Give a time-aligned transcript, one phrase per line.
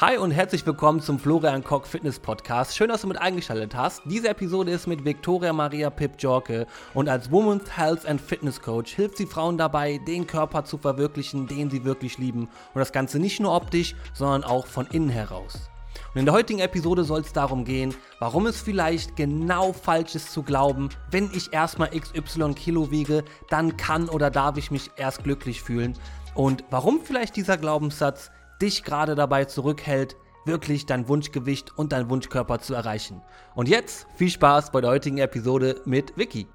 [0.00, 2.74] Hi und herzlich willkommen zum Florian Koch Fitness Podcast.
[2.74, 4.00] Schön, dass du mit eingeschaltet hast.
[4.06, 9.18] Diese Episode ist mit Victoria Maria Pip-Jorke und als Women's Health and Fitness Coach hilft
[9.18, 13.40] sie Frauen dabei, den Körper zu verwirklichen, den sie wirklich lieben und das Ganze nicht
[13.40, 15.68] nur optisch, sondern auch von innen heraus.
[16.14, 20.32] Und in der heutigen Episode soll es darum gehen, warum es vielleicht genau falsch ist
[20.32, 25.24] zu glauben, wenn ich erstmal XY Kilo wiege, dann kann oder darf ich mich erst
[25.24, 25.92] glücklich fühlen.
[26.34, 28.30] Und warum vielleicht dieser Glaubenssatz
[28.60, 30.16] dich gerade dabei zurückhält,
[30.46, 33.22] wirklich dein Wunschgewicht und dein Wunschkörper zu erreichen.
[33.54, 36.46] Und jetzt viel Spaß bei der heutigen Episode mit Vicky.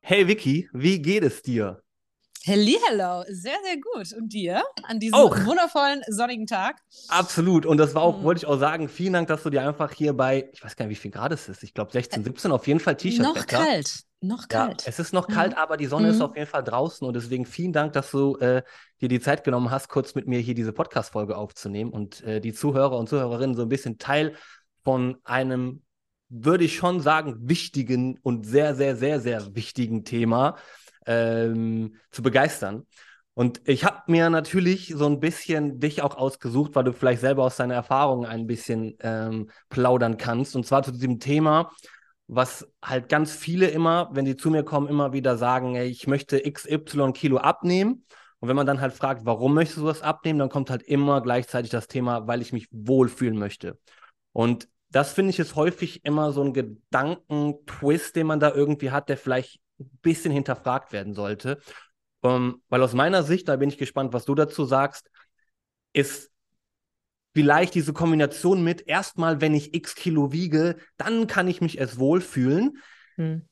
[0.00, 1.80] Hey Vicky, wie geht es dir?
[2.46, 4.12] Hello, sehr, sehr gut.
[4.18, 5.34] Und dir an diesem Auch.
[5.46, 6.76] wundervollen sonnigen Tag?
[7.08, 7.64] Absolut.
[7.64, 8.24] Und das war auch, Mhm.
[8.24, 10.84] wollte ich auch sagen, vielen Dank, dass du dir einfach hier bei, ich weiß gar
[10.84, 11.62] nicht, wie viel Grad es ist.
[11.62, 13.22] Ich glaube 16, 17, auf jeden Fall T-Shirt.
[13.22, 14.86] Noch kalt, noch Ja, kalt.
[14.86, 15.32] es ist noch Mhm.
[15.34, 16.22] kalt, aber die Sonne ist Mhm.
[16.22, 18.62] auf jeden Fall draußen und deswegen vielen Dank, dass du äh,
[19.00, 22.52] dir die Zeit genommen hast, kurz mit mir hier diese Podcast-Folge aufzunehmen und äh, die
[22.52, 24.34] Zuhörer und Zuhörerinnen so ein bisschen Teil
[24.84, 25.82] von einem,
[26.28, 30.56] würde ich schon sagen, wichtigen und sehr, sehr, sehr, sehr wichtigen Thema
[31.06, 32.86] ähm, zu begeistern.
[33.36, 37.42] Und ich habe mir natürlich so ein bisschen dich auch ausgesucht, weil du vielleicht selber
[37.44, 40.54] aus deiner Erfahrung ein bisschen ähm, plaudern kannst.
[40.54, 41.72] Und zwar zu diesem Thema,
[42.26, 46.06] was halt ganz viele immer, wenn die zu mir kommen, immer wieder sagen, ey, ich
[46.06, 48.04] möchte XY Kilo abnehmen.
[48.40, 51.20] Und wenn man dann halt fragt, warum möchtest du das abnehmen, dann kommt halt immer
[51.22, 53.78] gleichzeitig das Thema, weil ich mich wohlfühlen möchte.
[54.32, 59.08] Und das finde ich ist häufig immer so ein Gedankentwist, den man da irgendwie hat,
[59.08, 61.58] der vielleicht ein bisschen hinterfragt werden sollte.
[62.22, 65.10] Ähm, weil aus meiner Sicht, da bin ich gespannt, was du dazu sagst,
[65.92, 66.30] ist
[67.34, 71.98] vielleicht diese Kombination mit erstmal, wenn ich x Kilo wiege, dann kann ich mich erst
[71.98, 72.78] wohlfühlen,
[73.16, 73.42] Hm.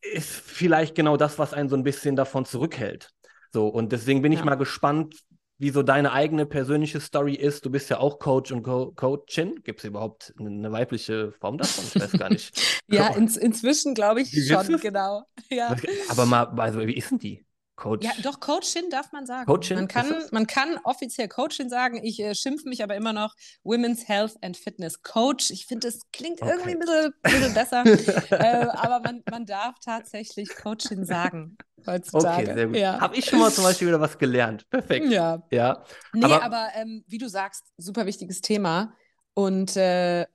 [0.00, 3.10] ist vielleicht genau das, was einen so ein bisschen davon zurückhält.
[3.52, 4.44] So, und deswegen bin ich Ja.
[4.44, 5.16] mal gespannt,
[5.58, 7.66] wie so deine eigene persönliche Story ist.
[7.66, 9.56] Du bist ja auch Coach und Co Coachin.
[9.62, 11.84] Gibt es überhaupt eine, weibliche Form davon?
[11.84, 12.52] Ich weiß gar nicht.
[12.92, 15.22] Ja, ins, inzwischen glaube ich schon, genau.
[15.48, 15.76] Ja.
[16.08, 17.44] Aber mal, also, wie ist denn die?
[17.80, 18.04] Coach?
[18.04, 19.46] Ja, doch, Coachin darf man sagen.
[19.46, 21.98] Coachin, man, kann, man kann offiziell Coachin sagen.
[22.04, 25.50] Ich äh, schimpfe mich aber immer noch Women's Health and Fitness Coach.
[25.50, 26.50] Ich finde, das klingt Okay.
[26.52, 27.84] irgendwie ein bisschen, bisschen besser.
[28.30, 32.42] äh, aber man, man darf tatsächlich Coachin sagen heutzutage.
[32.44, 32.76] Okay, sehr gut.
[32.76, 33.00] Ja.
[33.00, 34.68] Habe ich schon mal zum Beispiel wieder was gelernt.
[34.70, 35.06] Perfekt.
[35.10, 35.42] ja.
[35.50, 35.82] Ja.
[36.12, 38.94] Nee, Aber- aber, ähm, wie du sagst, super wichtiges Thema.
[39.34, 40.26] Und äh,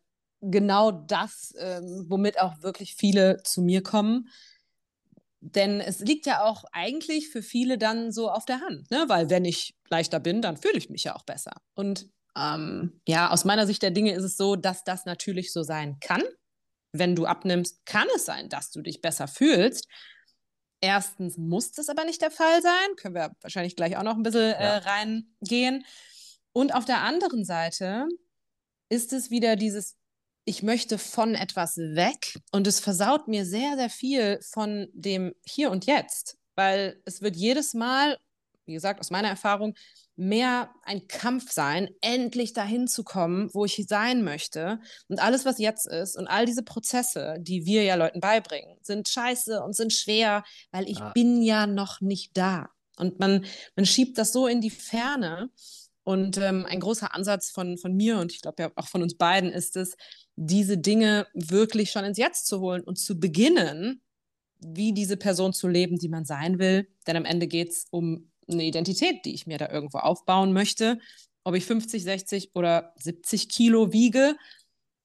[0.41, 4.29] genau das, ähm, womit auch wirklich viele zu mir kommen.
[5.53, 9.06] Denn es liegt ja auch eigentlich für viele dann so auf der Hand, ne?
[9.07, 11.51] Weil wenn ich leichter bin, dann fühle ich mich ja auch besser.
[11.75, 15.61] Und ähm, ja, aus meiner Sicht der Dinge ist es so, dass das natürlich so
[15.63, 16.23] sein kann.
[16.91, 19.88] Wenn du abnimmst, kann es sein, dass du dich besser fühlst.
[20.81, 22.95] Erstens muss das aber nicht der Fall sein.
[22.97, 24.56] Können wir wahrscheinlich gleich auch noch ein bisschen Ja.
[24.56, 25.85] äh, reingehen.
[26.53, 28.07] Und auf der anderen Seite
[28.89, 29.95] ist es wieder dieses,
[30.45, 35.72] ich möchte von etwas weg und es versaut mir sehr, sehr viel von dem Hier
[35.72, 38.17] und Jetzt, weil es wird jedes Mal,
[38.66, 39.73] wie gesagt, aus meiner Erfahrung,
[40.16, 44.79] mehr ein Kampf sein, endlich dahin zu kommen, wo ich sein möchte.
[45.09, 49.09] Und alles, was jetzt ist und all diese Prozesse, die wir ja Leuten beibringen, sind
[49.09, 51.09] scheiße und sind schwer, weil ich Ja.
[51.09, 52.69] bin ja noch nicht da.
[52.97, 53.45] Und man,
[53.75, 55.50] man schiebt das so in die Ferne.
[56.07, 59.17] Und ähm, ein großer Ansatz von, von mir und ich glaube ja auch von uns
[59.17, 59.95] beiden ist es,
[60.35, 64.01] diese Dinge wirklich schon ins Jetzt zu holen und zu beginnen,
[64.59, 66.88] wie diese Person zu leben, die man sein will.
[67.07, 71.00] Denn am Ende geht es um eine Identität, die ich mir da irgendwo aufbauen möchte.
[71.44, 74.35] Ob ich 50, 60 oder 70 Kilo wiege.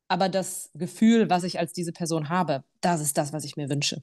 [0.08, 3.68] Aber das Gefühl, was ich als diese Person habe, das ist das, was ich mir
[3.68, 4.02] wünsche.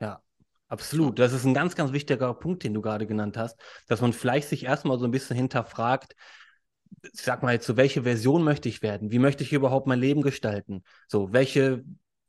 [0.00, 0.20] Ja,
[0.68, 1.18] absolut.
[1.18, 4.48] Das ist ein ganz, ganz wichtiger Punkt, den du gerade genannt hast, dass man vielleicht
[4.48, 6.14] sich erstmal so ein bisschen hinterfragt,
[7.12, 9.10] sag mal jetzt so, welche Version möchte ich werden?
[9.10, 10.82] Wie möchte ich überhaupt mein Leben gestalten?
[11.08, 11.84] So, welche,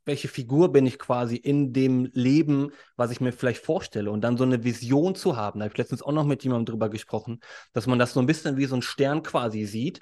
[0.05, 4.11] welche Figur bin ich quasi in dem Leben, was ich mir vielleicht vorstelle?
[4.11, 5.59] Und dann so eine Vision zu haben.
[5.59, 7.39] Da habe ich letztens auch noch mit jemandem drüber gesprochen,
[7.73, 9.99] dass man das so ein bisschen wie so ein Stern quasi sieht.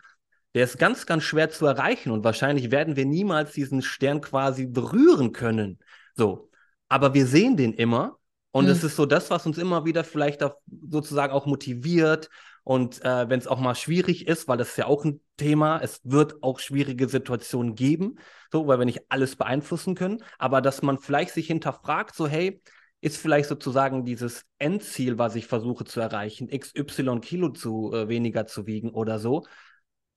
[0.54, 4.66] Der ist ganz, ganz schwer zu erreichen und wahrscheinlich werden wir niemals diesen Stern quasi
[4.66, 5.80] berühren können.
[6.16, 6.50] So.
[6.88, 8.18] Aber wir sehen den immer
[8.56, 10.56] und es ist so das, was uns immer wieder vielleicht auch
[10.90, 12.30] sozusagen auch motiviert.
[12.66, 15.80] Und äh, wenn es auch mal schwierig ist, weil das ist ja auch ein Thema,
[15.82, 18.18] es wird auch schwierige Situationen geben,
[18.52, 22.62] so, weil wir nicht alles beeinflussen können, aber dass man vielleicht sich hinterfragt, so, hey,
[23.02, 28.48] ist vielleicht sozusagen dieses Endziel, was ich versuche zu erreichen, XY Kilo zu äh, weniger
[28.48, 29.46] zu wiegen oder so,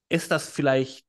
[0.09, 1.05] ist das vielleicht,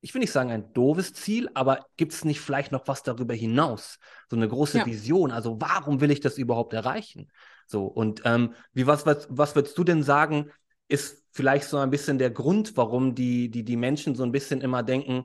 [0.00, 3.34] ich will nicht sagen ein doofes Ziel, aber gibt es nicht vielleicht noch was darüber
[3.34, 3.98] hinaus?
[4.28, 4.86] So eine große Ja.
[4.86, 5.30] Vision.
[5.30, 7.30] Also warum will ich das überhaupt erreichen?
[7.66, 10.50] So, und ähm, wie, was, was, was würdest du denn sagen,
[10.92, 14.60] ist vielleicht so ein bisschen der Grund, warum die, die, die Menschen so ein bisschen
[14.60, 15.24] immer denken,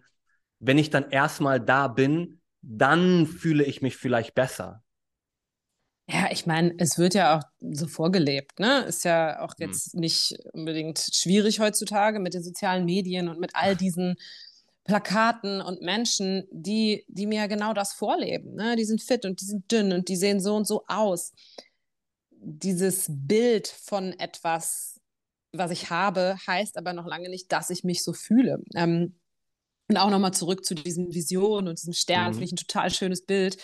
[0.60, 4.84] wenn ich dann erstmal da bin, dann fühle ich mich vielleicht besser.
[6.10, 8.80] Ja, ich meine, es wird ja auch so vorgelebt, ne?
[8.84, 9.68] Ist ja auch hm.
[9.68, 10.00] jetzt hm.
[10.00, 14.16] nicht unbedingt schwierig heutzutage mit den sozialen Medien und mit all diesen
[14.88, 18.56] Plakaten und Menschen, die, die mir genau das vorleben.
[18.56, 18.78] Ne?
[18.78, 21.34] Die sind fit und die sind dünn und die sehen so und so aus.
[22.32, 24.97] Dieses Bild von etwas,
[25.58, 28.62] was ich habe, heißt aber noch lange nicht, dass ich mich so fühle.
[28.76, 29.16] Ähm,
[29.90, 32.34] und auch nochmal zurück zu diesen Visionen und diesem Stern, mhm.
[32.34, 33.58] finde ich ein total schönes Bild.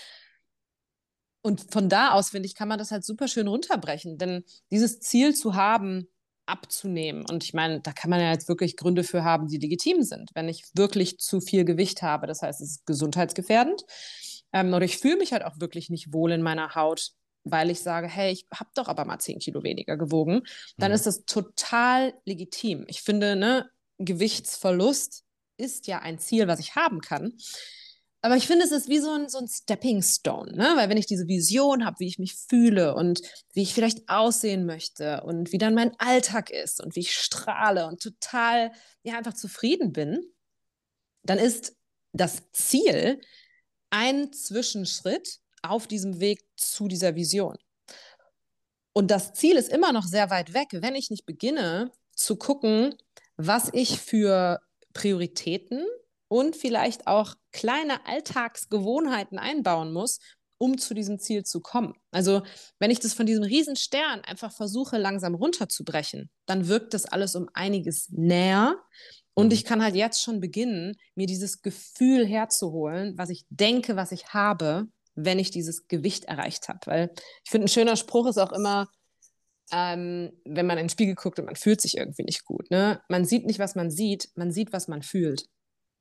[1.41, 4.17] Und von da aus, finde ich, kann man das halt super schön runterbrechen.
[4.17, 6.07] Denn dieses Ziel zu haben,
[6.45, 7.25] abzunehmen.
[7.29, 10.31] Und ich meine, da kann man ja jetzt wirklich Gründe für haben, die legitim sind.
[10.33, 13.83] Wenn ich wirklich zu viel Gewicht habe, das heißt, es ist gesundheitsgefährdend,
[14.51, 17.11] ähm, oder ich fühle mich halt auch wirklich nicht wohl in meiner Haut,
[17.43, 20.43] weil ich sage, hey, ich habe doch aber mal 10 Kilo weniger gewogen,
[20.77, 20.95] dann mhm.
[20.95, 22.85] ist das total legitim.
[22.87, 25.23] Ich finde, ne, Gewichtsverlust
[25.57, 27.33] ist ja ein Ziel, was ich haben kann.
[28.21, 30.73] Aber ich finde, es ist wie so ein, so ein Stepping Stone, ne?
[30.77, 34.65] weil wenn ich diese Vision habe, wie ich mich fühle und wie ich vielleicht aussehen
[34.65, 38.71] möchte und wie dann mein Alltag ist und wie ich strahle und total
[39.03, 40.23] ja, einfach zufrieden bin,
[41.23, 41.75] dann ist
[42.13, 43.19] das Ziel
[43.89, 47.57] ein Zwischenschritt auf diesem Weg zu dieser Vision.
[48.93, 52.95] Und das Ziel ist immer noch sehr weit weg, wenn ich nicht beginne zu gucken,
[53.37, 54.59] was ich für
[54.93, 55.83] Prioritäten
[56.27, 60.19] und vielleicht auch kleine Alltagsgewohnheiten einbauen muss,
[60.59, 61.95] um zu diesem Ziel zu kommen.
[62.11, 62.43] Also
[62.79, 67.35] wenn ich das von diesem riesen Stern einfach versuche, langsam runterzubrechen, dann wirkt das alles
[67.35, 68.75] um einiges näher.
[69.33, 69.53] Und mhm.
[69.53, 74.27] ich kann halt jetzt schon beginnen, mir dieses Gefühl herzuholen, was ich denke, was ich
[74.27, 76.79] habe, wenn ich dieses Gewicht erreicht habe.
[76.85, 77.13] Weil
[77.43, 78.87] ich finde, ein schöner Spruch ist auch immer,
[79.71, 82.69] ähm, wenn man in den Spiegel guckt und man fühlt sich irgendwie nicht gut.
[82.69, 83.01] Ne?
[83.09, 85.47] Man sieht nicht, was man sieht, man sieht, was man fühlt.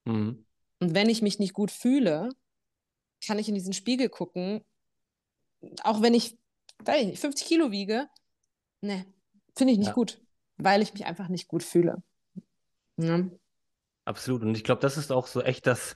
[0.05, 0.45] Mhm.
[0.81, 2.31] Und wenn ich mich nicht gut fühle,
[3.25, 4.65] kann ich in diesen Spiegel gucken,
[5.85, 6.37] auch wenn ich,
[6.81, 8.09] ich nicht, 50 Kilo wiege,
[8.81, 9.07] ne,
[9.57, 9.95] finde ich nicht ja.
[9.95, 10.21] gut,
[10.57, 12.03] weil ich mich einfach nicht gut fühle.
[12.97, 13.25] Ja.
[14.05, 14.43] Absolut.
[14.43, 15.95] Und ich glaube, das ist auch so echt das,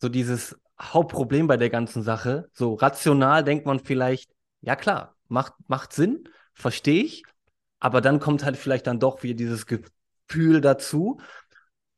[0.00, 2.48] so dieses Hauptproblem bei der ganzen Sache.
[2.52, 4.30] So rational denkt man vielleicht,
[4.60, 7.24] ja klar, macht, macht Sinn, verstehe ich,
[7.80, 11.20] aber dann kommt halt vielleicht dann doch wieder dieses Gefühl dazu.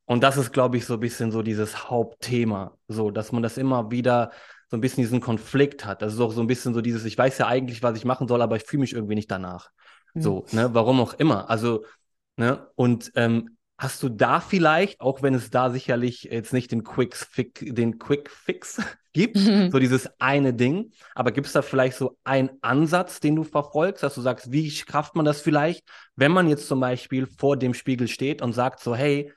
[0.04, 3.56] Und das ist, glaube ich, so ein bisschen so dieses Hauptthema, so, dass man das
[3.56, 4.32] immer wieder
[4.68, 6.02] so ein bisschen diesen Konflikt hat.
[6.02, 8.28] Das ist auch so ein bisschen so dieses, ich weiß ja eigentlich, was ich machen
[8.28, 9.70] soll, aber ich fühle mich irgendwie nicht danach.
[10.14, 10.22] Mhm.
[10.22, 11.48] So, ne, warum auch immer.
[11.48, 11.84] Also,
[12.36, 16.84] ne, und ähm, hast du da vielleicht, auch wenn es da sicherlich jetzt nicht den
[16.84, 18.78] Quick, Fix, den Quick Fix
[19.14, 19.70] gibt, mhm.
[19.70, 24.02] so dieses eine Ding, aber gibt es da vielleicht so einen Ansatz, den du verfolgst,
[24.02, 27.72] dass du sagst, wie schafft man das vielleicht, wenn man jetzt zum Beispiel vor dem
[27.72, 29.32] Spiegel steht und sagt so, hey,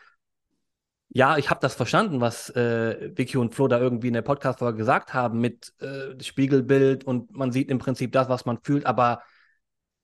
[1.07, 4.78] ja, ich habe das verstanden, was äh, Vicky und Flo da irgendwie in der Podcast-Folge
[4.78, 9.24] gesagt haben mit äh, Spiegelbild und man sieht im Prinzip das, was man fühlt, aber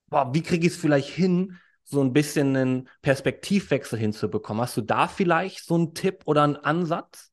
[0.07, 1.57] boah, wie kriege ich es vielleicht hin,
[1.89, 4.61] so ein bisschen einen Perspektivwechsel hinzubekommen?
[4.61, 7.31] Hast du da vielleicht so einen Tipp oder einen Ansatz?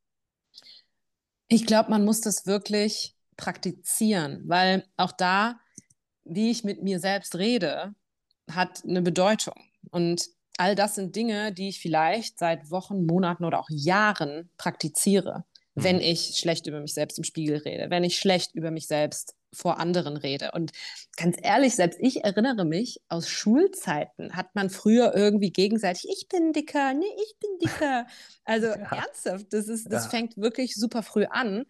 [1.48, 5.60] Ich glaube, man muss das wirklich praktizieren, weil auch da,
[6.24, 7.94] wie ich mit mir selbst rede,
[8.50, 9.54] hat eine Bedeutung.
[9.90, 10.26] Und
[10.56, 15.44] all das sind Dinge, die ich vielleicht seit Wochen, Monaten oder auch Jahren praktiziere,
[15.74, 15.84] mhm.
[15.84, 19.34] wenn ich schlecht über mich selbst im Spiegel rede, wenn ich schlecht über mich selbst
[19.56, 20.50] vor anderen rede.
[20.52, 20.72] Und
[21.16, 26.52] ganz ehrlich, selbst ich erinnere mich, aus Schulzeiten hat man früher irgendwie gegenseitig, ich bin
[26.52, 28.06] dicker, nee, ich bin dicker.
[28.44, 28.74] Also ja.
[28.74, 30.10] ernsthaft, das, ist, das ja.
[30.10, 31.64] fängt wirklich super früh an.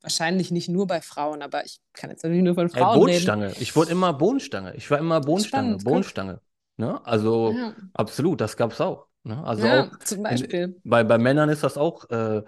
[0.00, 3.46] Wahrscheinlich nicht nur bei Frauen, aber ich kann jetzt natürlich nur von Frauen Ey, Bohnenstange.
[3.50, 3.62] reden.
[3.62, 4.74] Ich wurde immer Bohnenstange.
[4.74, 5.68] Ich war immer Bohnenstange.
[5.68, 6.40] Spannend, Bohnenstange.
[6.76, 7.06] Ne?
[7.06, 7.74] Also ja.
[7.94, 9.06] absolut, das gab es auch.
[9.22, 9.42] Ne?
[9.44, 10.60] Also ja, auch zum Beispiel.
[10.60, 12.42] In, bei, bei Männern ist das auch äh,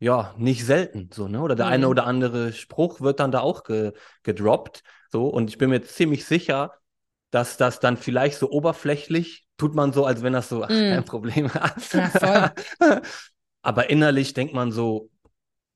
[0.00, 1.40] ja nicht selten so, ne?
[1.40, 1.72] Oder der mhm.
[1.72, 3.92] eine oder andere Spruch wird dann da auch ge,
[4.22, 4.82] gedroppt.
[5.12, 6.72] So, und ich bin mir ziemlich sicher,
[7.30, 10.90] dass das dann vielleicht so oberflächlich tut man so, als wenn das so, ach, mm.
[10.90, 11.50] kein Problem.
[11.92, 12.52] Ja,
[13.62, 15.10] Aber innerlich denkt man so,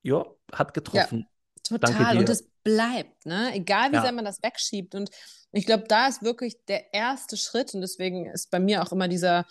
[0.03, 1.27] ja, hat getroffen.
[1.69, 2.19] Ja, total.
[2.19, 3.55] Und es bleibt, ne?
[3.55, 4.03] Egal wie ja.
[4.03, 4.95] sehr man das wegschiebt.
[4.95, 5.11] Und
[5.53, 9.07] ich glaube, da ist wirklich der erste Schritt und deswegen ist bei mir auch immer
[9.07, 9.45] dieser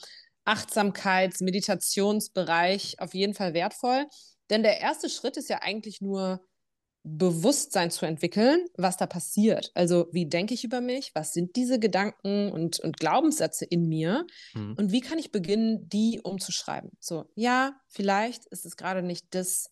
[0.46, 4.08] Achtsamkeits-, Meditationsbereich auf jeden Fall wertvoll.
[4.50, 6.46] Denn der erste Schritt ist ja eigentlich nur
[7.06, 9.72] Bewusstsein zu entwickeln, was da passiert.
[9.76, 11.12] Also wie denke ich über mich?
[11.14, 14.26] Was sind diese Gedanken und, und Glaubenssätze in mir?
[14.54, 14.76] Mhm.
[14.78, 16.92] Und wie kann ich beginnen, die umzuschreiben?
[17.02, 19.70] So, ja, vielleicht ist es gerade nicht das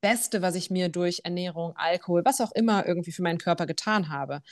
[0.00, 4.08] Beste, was ich mir durch Ernährung, Alkohol, was auch immer irgendwie für meinen Körper getan
[4.08, 4.42] habe.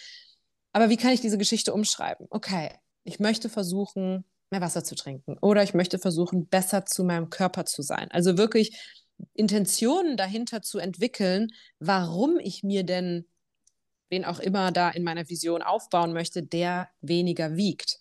[0.72, 2.28] Aber wie kann ich diese Geschichte umschreiben?
[2.30, 2.70] Okay,
[3.02, 5.36] ich möchte versuchen, mehr Wasser zu trinken.
[5.40, 8.08] Oder ich möchte versuchen, besser zu meinem Körper zu sein.
[8.12, 8.78] Also wirklich
[9.34, 13.26] Intentionen dahinter zu entwickeln, warum ich mir denn
[14.10, 17.98] wen auch immer da in meiner Vision aufbauen möchte, der weniger wiegt.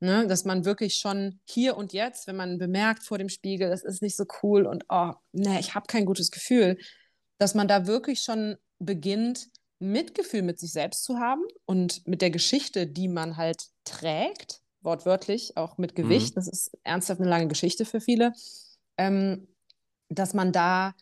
[0.00, 0.26] Ne?
[0.26, 4.00] Dass man wirklich schon hier und jetzt, wenn man bemerkt vor dem Spiegel, das ist
[4.02, 6.78] nicht so cool und oh, ne, ich habe kein gutes Gefühl,
[7.38, 9.48] dass man da wirklich schon beginnt,
[9.78, 15.56] Mitgefühl mit sich selbst zu haben und mit der Geschichte, die man halt trägt, wortwörtlich,
[15.56, 16.30] auch mit Gewicht.
[16.30, 16.34] Mhm.
[16.34, 18.32] Das ist ernsthaft eine lange Geschichte für viele.
[18.96, 19.48] Ähm,
[20.10, 20.94] dass man da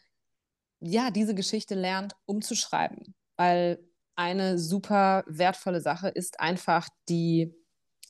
[0.81, 3.15] ja diese Geschichte lernt, umzuschreiben.
[3.37, 3.79] Weil
[4.15, 7.55] eine super wertvolle Sache ist einfach die,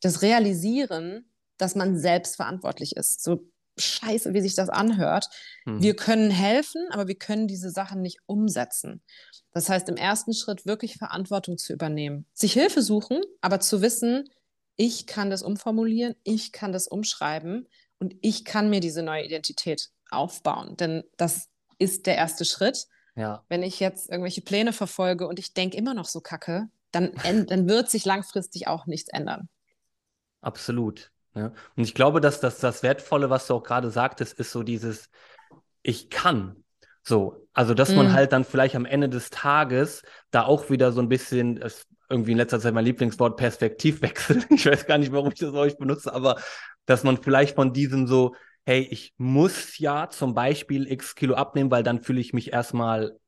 [0.03, 3.23] das Realisieren, dass man selbst verantwortlich ist.
[3.23, 5.29] So scheiße, wie sich das anhört.
[5.65, 5.83] Hm.
[5.83, 9.03] Wir können helfen, aber wir können diese Sachen nicht umsetzen.
[9.53, 14.29] Das heißt, im ersten Schritt wirklich Verantwortung zu übernehmen, sich Hilfe suchen, aber zu wissen,
[14.77, 19.91] ich kann das umformulieren, ich kann das umschreiben und ich kann mir diese neue Identität
[20.11, 20.77] aufbauen.
[20.77, 21.49] Denn das
[21.79, 22.87] ist der erste Schritt.
[23.15, 23.45] Ja.
[23.49, 27.13] Wenn ich jetzt irgendwelche Pläne verfolge und ich denke immer noch so kacke, dann,
[27.47, 29.49] dann wird sich langfristig auch nichts ändern.
[30.41, 31.11] Absolut.
[31.35, 31.53] Ja.
[31.77, 35.11] Und ich glaube, dass das, das Wertvolle, was du auch gerade sagtest, ist so dieses
[35.83, 36.65] Ich kann.
[37.03, 37.97] So, also dass mm.
[37.97, 41.63] man halt dann vielleicht am Ende des Tages da auch wieder so ein bisschen,
[42.11, 44.45] irgendwie in letzter Zeit mein Lieblingswort Perspektivwechsel.
[44.51, 46.41] Ich weiß gar nicht, warum ich das euch benutze, aber
[46.87, 48.35] dass man vielleicht von diesem so,
[48.69, 53.19] hey, ich muss ja zum Beispiel x Kilo abnehmen, weil dann fühle ich mich erstmal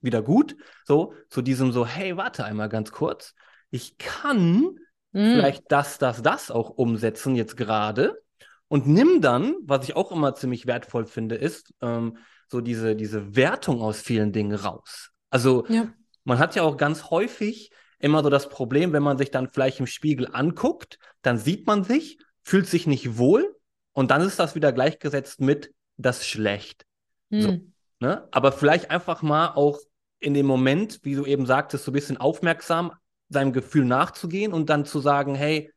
[0.00, 0.54] wieder gut.
[0.84, 3.34] So, zu diesem so, hey, warte einmal ganz kurz.
[3.72, 4.76] Ich kann
[5.10, 5.18] mm.
[5.18, 8.22] vielleicht das, das, das auch umsetzen jetzt gerade.
[8.68, 13.34] Und nimm dann, was ich auch immer ziemlich wertvoll finde, ist ähm, so diese, diese
[13.34, 15.10] Wertung aus vielen Dingen raus.
[15.28, 15.92] Also ja.
[16.22, 19.80] man hat ja auch ganz häufig immer so das Problem, wenn man sich dann vielleicht
[19.80, 23.56] im Spiegel anguckt, dann sieht man sich, fühlt sich nicht wohl
[23.94, 26.84] und dann ist das wieder gleichgesetzt mit das schlecht.
[27.30, 27.40] Hm.
[27.40, 27.60] So,
[28.00, 28.28] ne?
[28.30, 29.80] Aber vielleicht einfach mal auch
[30.20, 32.92] in dem Moment, wie du eben sagtest, so ein bisschen aufmerksam
[33.28, 35.72] seinem Gefühl nachzugehen und dann zu sagen, hey,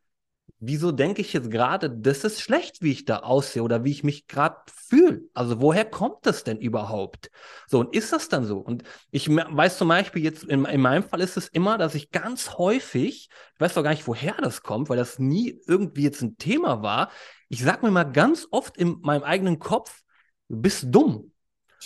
[0.60, 4.02] wieso denke ich jetzt gerade, das ist schlecht, wie ich da aussehe oder wie ich
[4.02, 5.22] mich gerade fühle?
[5.34, 7.30] Also woher kommt das denn überhaupt?
[7.66, 8.58] So, und ist das dann so?
[8.58, 12.10] Und ich weiß zum Beispiel jetzt, in, in meinem Fall ist es immer, dass ich
[12.10, 16.22] ganz häufig, ich weiß doch gar nicht, woher das kommt, weil das nie irgendwie jetzt
[16.22, 17.10] ein Thema war,
[17.48, 20.02] ich sag mir mal ganz oft in meinem eigenen Kopf,
[20.48, 21.32] du bist dumm.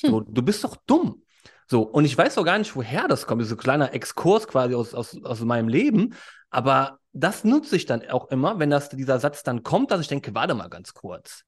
[0.01, 0.11] Hm.
[0.11, 1.23] So, du bist doch dumm.
[1.69, 3.41] So, und ich weiß auch gar nicht, woher das kommt.
[3.41, 6.15] Das ist so ein kleiner Exkurs quasi aus, aus, aus meinem Leben.
[6.51, 10.09] Aber das nutze ich dann auch immer, wenn das, dieser Satz dann kommt, dass ich
[10.09, 11.45] denke, warte mal ganz kurz.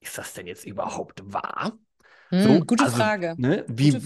[0.00, 1.72] Ist das denn jetzt überhaupt wahr?
[2.28, 3.34] Hm, so, gute also, Frage.
[3.38, 4.00] Ne, wie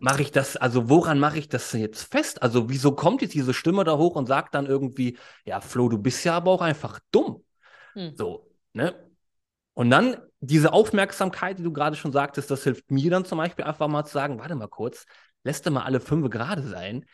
[0.00, 2.42] mache ich das, also woran mache ich das jetzt fest?
[2.42, 5.98] Also wieso kommt jetzt diese Stimme da hoch und sagt dann irgendwie, ja, Flo, du
[5.98, 7.44] bist ja aber auch einfach dumm.
[7.94, 8.14] Hm.
[8.16, 8.94] So, ne?
[9.74, 13.64] Und dann diese Aufmerksamkeit, die du gerade schon sagtest, das hilft mir dann zum Beispiel
[13.64, 15.06] einfach mal zu sagen, warte mal kurz,
[15.44, 17.06] lässt du mal alle fünf gerade sein.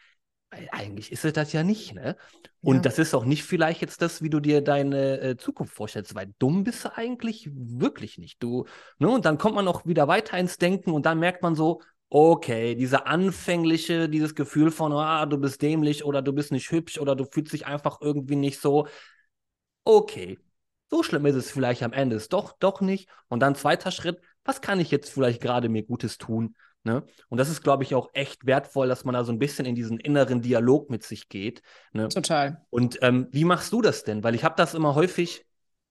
[0.50, 2.16] Eigentlich ist es das ja nicht, ne?
[2.62, 2.82] Und ja.
[2.82, 6.32] das ist auch nicht vielleicht jetzt das, wie du dir deine äh, Zukunft vorstellst, weil
[6.38, 8.42] dumm bist du eigentlich wirklich nicht.
[8.42, 8.64] Du,
[8.98, 9.08] ne?
[9.08, 12.74] Und dann kommt man auch wieder weiter ins Denken und dann merkt man so, okay,
[12.74, 17.14] diese anfängliche, dieses Gefühl von, ah, du bist dämlich oder du bist nicht hübsch oder
[17.14, 18.88] du fühlst dich einfach irgendwie nicht so.
[19.84, 20.38] Okay,
[20.90, 23.08] so schlimm ist es vielleicht am Ende ist doch, doch nicht.
[23.28, 26.56] Und dann zweiter Schritt, was kann ich jetzt vielleicht gerade mir Gutes tun?
[26.88, 27.02] Ne?
[27.28, 29.74] Und das ist, glaube ich, auch echt wertvoll, dass man da so ein bisschen in
[29.74, 31.60] diesen inneren Dialog mit sich geht.
[31.92, 32.08] Ne?
[32.08, 32.64] Total.
[32.70, 34.24] Und ähm, wie machst du das denn?
[34.24, 35.44] Weil ich habe das immer häufig,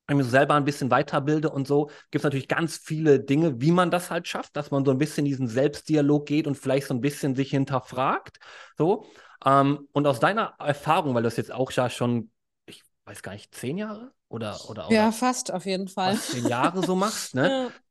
[0.08, 3.62] wenn ich mich selber ein bisschen weiterbilde und so, gibt es natürlich ganz viele Dinge,
[3.62, 6.56] wie man das halt schafft, dass man so ein bisschen in diesen Selbstdialog geht und
[6.56, 8.40] vielleicht so ein bisschen sich hinterfragt.
[8.76, 9.06] So.
[9.46, 12.32] Ähm, und aus deiner Erfahrung, weil du das jetzt auch ja schon,
[12.66, 16.18] ich weiß gar nicht, zehn Jahre oder, oder, oder ja, fast auf jeden Fall.
[16.18, 17.70] zehn Jahre so machst, ne?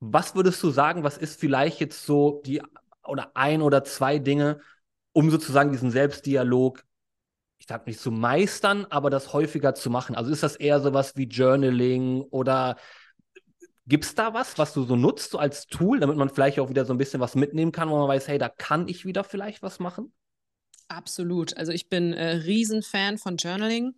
[0.00, 2.62] Was würdest du sagen, was ist vielleicht jetzt so die
[3.04, 4.60] oder ein oder zwei Dinge,
[5.12, 6.84] um sozusagen diesen Selbstdialog,
[7.58, 10.14] ich sag nicht zu meistern, aber das häufiger zu machen?
[10.14, 12.76] Also ist das eher sowas wie Journaling oder
[13.86, 16.68] gibt es da was, was du so nutzt, so als Tool, damit man vielleicht auch
[16.68, 19.24] wieder so ein bisschen was mitnehmen kann, wo man weiß, hey, da kann ich wieder
[19.24, 20.12] vielleicht was machen?
[20.88, 21.56] Absolut.
[21.56, 23.94] Also ich bin äh, Riesenfan von Journaling.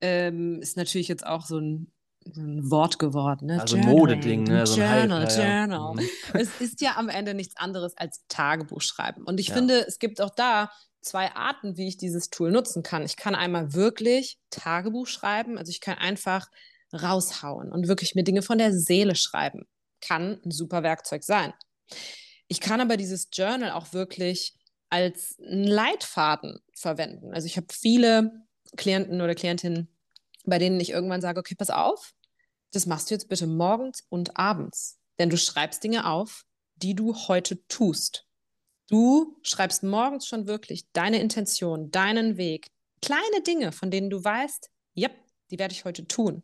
[0.00, 1.92] Ähm, ist natürlich jetzt auch so ein
[2.36, 3.46] ein Wort geworden.
[3.46, 3.60] Ne?
[3.60, 4.66] Also Modeding, ne?
[4.66, 5.68] So Journal, Hype, Journal.
[5.68, 5.92] Ja.
[5.92, 6.08] Mhm.
[6.40, 9.24] Es ist ja am Ende nichts anderes als Tagebuch schreiben.
[9.24, 9.54] Und ich ja.
[9.54, 13.04] finde, es gibt auch da zwei Arten, wie ich dieses Tool nutzen kann.
[13.04, 16.48] Ich kann einmal wirklich Tagebuch schreiben, also ich kann einfach
[16.92, 19.66] raushauen und wirklich mir Dinge von der Seele schreiben.
[20.00, 21.52] Kann ein super Werkzeug sein.
[22.48, 24.54] Ich kann aber dieses Journal auch wirklich
[24.90, 27.32] als einen Leitfaden verwenden.
[27.32, 28.44] Also ich habe viele
[28.76, 29.88] Klienten oder Klientinnen,
[30.44, 32.12] bei denen ich irgendwann sage, okay, pass auf,
[32.72, 34.98] das machst du jetzt bitte morgens und abends.
[35.18, 36.44] Denn du schreibst Dinge auf,
[36.76, 38.26] die du heute tust.
[38.88, 42.70] Du schreibst morgens schon wirklich deine Intention, deinen Weg,
[43.00, 45.08] kleine Dinge, von denen du weißt, ja,
[45.50, 46.42] die werde ich heute tun.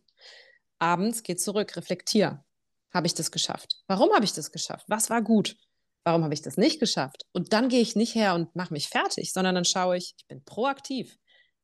[0.78, 2.44] Abends geh zurück, reflektier.
[2.92, 3.82] Habe ich das geschafft?
[3.86, 4.86] Warum habe ich das geschafft?
[4.88, 5.56] Was war gut?
[6.04, 7.26] Warum habe ich das nicht geschafft?
[7.32, 10.26] Und dann gehe ich nicht her und mache mich fertig, sondern dann schaue ich, ich
[10.26, 11.18] bin proaktiv.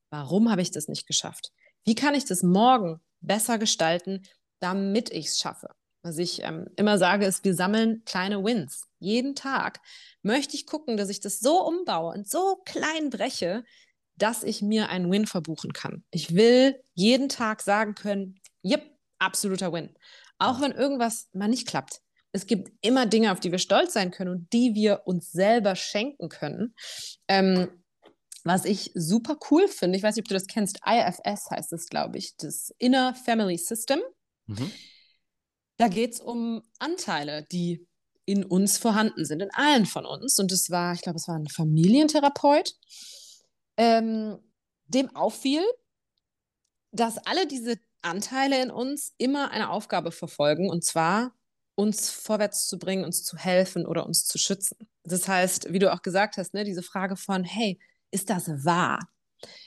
[0.09, 1.51] Warum habe ich das nicht geschafft?
[1.87, 4.23] Wie kann ich das morgen besser gestalten,
[4.59, 5.69] damit ich es schaffe?
[6.03, 8.89] Was ich ähm, immer sage, ist, wir sammeln kleine Wins.
[8.99, 9.79] Jeden Tag
[10.21, 13.63] möchte ich gucken, dass ich das so umbaue und so klein breche,
[14.17, 16.03] dass ich mir einen Win verbuchen kann.
[16.11, 18.83] Ich will jeden Tag sagen können, yep,
[19.17, 19.95] absoluter Win.
[20.39, 22.01] Auch wenn irgendwas mal nicht klappt.
[22.33, 25.77] Es gibt immer Dinge, auf die wir stolz sein können und die wir uns selber
[25.77, 26.75] schenken können.
[27.29, 27.69] Ähm,
[28.47, 31.87] was ich super cool finde, ich weiß nicht, ob du das kennst, IFS heißt es,
[31.87, 33.99] glaube ich, das Inner Family System.
[34.45, 34.71] Mhm.
[35.77, 37.87] Da geht es um Anteile, die
[38.25, 40.37] in uns vorhanden sind, in allen von uns.
[40.39, 42.73] Und es war, ich glaube, es war ein Familientherapeut,
[43.77, 44.37] ähm,
[44.87, 45.63] dem auffiel,
[46.91, 51.33] dass alle diese Anteile in uns immer eine Aufgabe verfolgen, und zwar
[51.75, 54.89] uns vorwärts zu bringen, uns zu helfen oder uns zu schützen.
[55.03, 57.79] Das heißt, wie du auch gesagt hast, ne, diese Frage von, hey,
[58.11, 58.99] ist das wahr?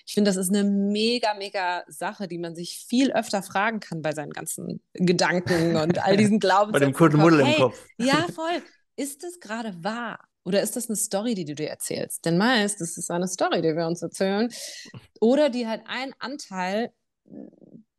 [0.07, 4.03] Ich finde, das ist eine mega, mega Sache, die man sich viel öfter fragen kann
[4.03, 6.73] bei seinen ganzen Gedanken und all diesen Glaubenssätzen.
[6.73, 7.87] bei dem kurzen Muddel hey, im Kopf.
[7.99, 8.63] ja, voll.
[8.97, 10.19] Ist das gerade wahr?
[10.45, 12.25] Oder ist das eine Story, die du dir erzählst?
[12.25, 14.53] Denn meist ist es eine Story, die wir uns erzählen.
[15.21, 16.93] Oder die halt ein Anteil,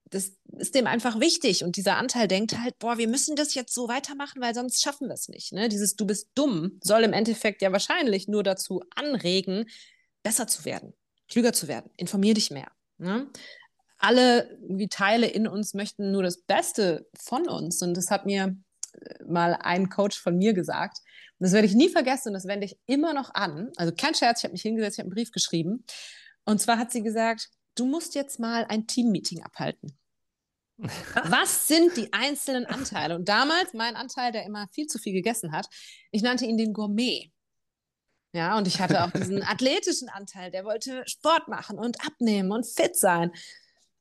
[0.10, 1.64] das ist dem einfach wichtig.
[1.64, 5.08] Und dieser Anteil denkt halt, boah, wir müssen das jetzt so weitermachen, weil sonst schaffen
[5.08, 5.54] wir es nicht.
[5.54, 5.70] Ne?
[5.70, 9.66] Dieses Du bist dumm soll im Endeffekt ja wahrscheinlich nur dazu anregen,
[10.24, 10.94] besser zu werden,
[11.30, 11.92] klüger zu werden.
[11.98, 12.72] Informier dich mehr.
[12.98, 13.30] Ne?
[13.98, 17.82] Alle wie Teile in uns möchten nur das Beste von uns.
[17.82, 18.56] Und das hat mir
[18.94, 20.98] äh, mal ein Coach von mir gesagt.
[21.40, 23.72] Und das werde ich nie vergessen und das wende ich immer noch an.
[23.76, 25.86] Also kein Scherz, ich habe mich hingesetzt, ich habe einen Brief geschrieben.
[26.46, 29.98] Und zwar hat sie gesagt, du musst jetzt mal ein Teammeeting abhalten.
[31.26, 33.16] Was sind die einzelnen Anteile?
[33.16, 35.68] Und damals mein Anteil, der immer viel zu viel gegessen hat,
[36.12, 37.32] ich nannte ihn den Gourmet.
[38.34, 42.66] Ja, und ich hatte auch diesen athletischen Anteil, der wollte Sport machen und abnehmen und
[42.66, 43.32] fit sein.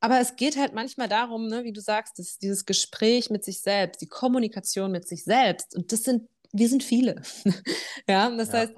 [0.01, 3.61] Aber es geht halt manchmal darum, ne, wie du sagst, dass dieses Gespräch mit sich
[3.61, 5.77] selbst, die Kommunikation mit sich selbst.
[5.77, 7.21] Und das sind, wir sind viele.
[8.09, 8.61] ja, das ja.
[8.61, 8.73] heißt,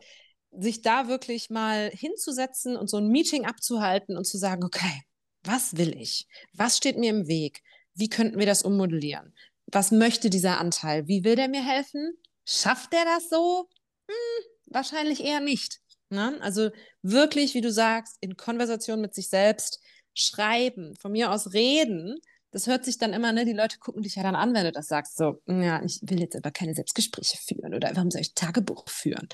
[0.59, 5.03] sich da wirklich mal hinzusetzen und so ein Meeting abzuhalten und zu sagen, okay,
[5.45, 6.27] was will ich?
[6.55, 7.62] Was steht mir im Weg?
[7.95, 9.35] Wie könnten wir das ummodellieren?
[9.67, 11.09] Was möchte dieser Anteil?
[11.09, 12.17] Wie will der mir helfen?
[12.45, 13.69] Schafft der das so?
[14.09, 15.81] Hm, wahrscheinlich eher nicht.
[16.11, 16.39] Ne?
[16.41, 16.71] Also
[17.03, 19.81] wirklich, wie du sagst, in Konversation mit sich selbst
[20.15, 22.19] schreiben, von mir aus reden.
[22.51, 24.73] Das hört sich dann immer, ne, die Leute gucken dich ja dann an, wenn du
[24.73, 28.35] das sagst, so, ja, ich will jetzt aber keine Selbstgespräche führen oder warum soll ich
[28.35, 29.27] Tagebuch führen?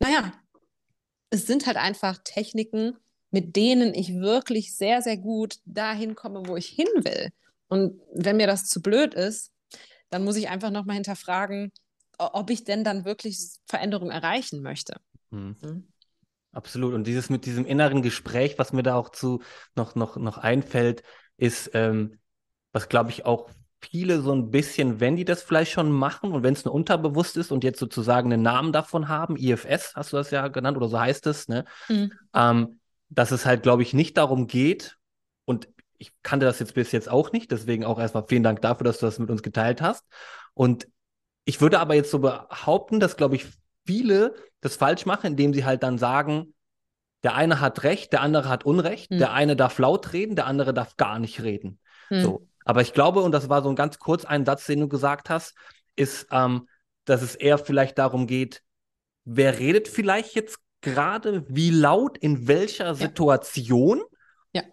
[0.00, 0.32] Naja,
[1.28, 2.96] es sind halt einfach Techniken,
[3.30, 7.28] mit denen ich wirklich sehr, sehr gut dahin komme, wo ich hin will.
[7.68, 9.52] Und wenn mir das zu blöd ist,
[10.08, 11.70] dann muss ich einfach nochmal hinterfragen,
[12.18, 14.96] ob ich denn dann wirklich Veränderung erreichen möchte.
[15.30, 15.56] Mhm.
[15.60, 15.88] Mhm.
[16.52, 16.94] Absolut.
[16.94, 19.42] Und dieses mit diesem inneren Gespräch, was mir da auch zu
[19.74, 21.02] noch, noch, noch einfällt,
[21.36, 22.18] ist, ähm,
[22.72, 23.50] was glaube ich auch
[23.80, 27.36] viele so ein bisschen, wenn die das vielleicht schon machen und wenn es nur unterbewusst
[27.36, 30.88] ist und jetzt sozusagen einen Namen davon haben, IFS hast du das ja genannt oder
[30.88, 31.64] so heißt es, ne?
[31.88, 32.12] Mhm.
[32.34, 34.98] Ähm, dass es halt, glaube ich, nicht darum geht,
[35.44, 38.84] und ich kannte das jetzt bis jetzt auch nicht, deswegen auch erstmal vielen Dank dafür,
[38.84, 40.04] dass du das mit uns geteilt hast.
[40.54, 40.88] Und
[41.48, 43.46] ich würde aber jetzt so behaupten, dass, glaube ich,
[43.86, 46.52] viele das falsch machen, indem sie halt dann sagen,
[47.22, 49.16] der eine hat Recht, der andere hat Unrecht, mhm.
[49.16, 51.80] der eine darf laut reden, der andere darf gar nicht reden.
[52.10, 52.20] Mhm.
[52.20, 52.46] So.
[52.66, 55.30] Aber ich glaube, und das war so ein ganz kurz ein Satz, den du gesagt
[55.30, 55.54] hast,
[55.96, 56.68] ist, ähm,
[57.06, 58.62] dass es eher vielleicht darum geht,
[59.24, 62.94] wer redet vielleicht jetzt gerade, wie laut, in welcher ja.
[62.94, 64.02] Situation
[64.52, 64.64] ja.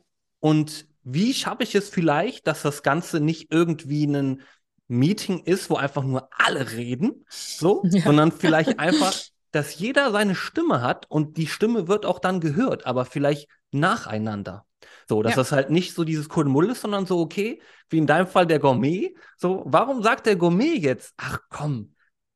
[0.42, 4.42] und wie schaffe ich es vielleicht, dass das Ganze nicht irgendwie ein
[4.88, 8.04] Meeting ist, wo einfach nur alle reden, so, ja.
[8.04, 9.16] sondern vielleicht einfach,
[9.52, 14.66] dass jeder seine Stimme hat und die Stimme wird auch dann gehört, aber vielleicht nacheinander.
[15.08, 15.38] So, dass ja.
[15.38, 18.60] das halt nicht so dieses Kuddelmull ist, sondern so, okay, wie in deinem Fall der
[18.60, 19.16] Gourmet.
[19.38, 21.96] So, warum sagt der Gourmet jetzt, ach komm,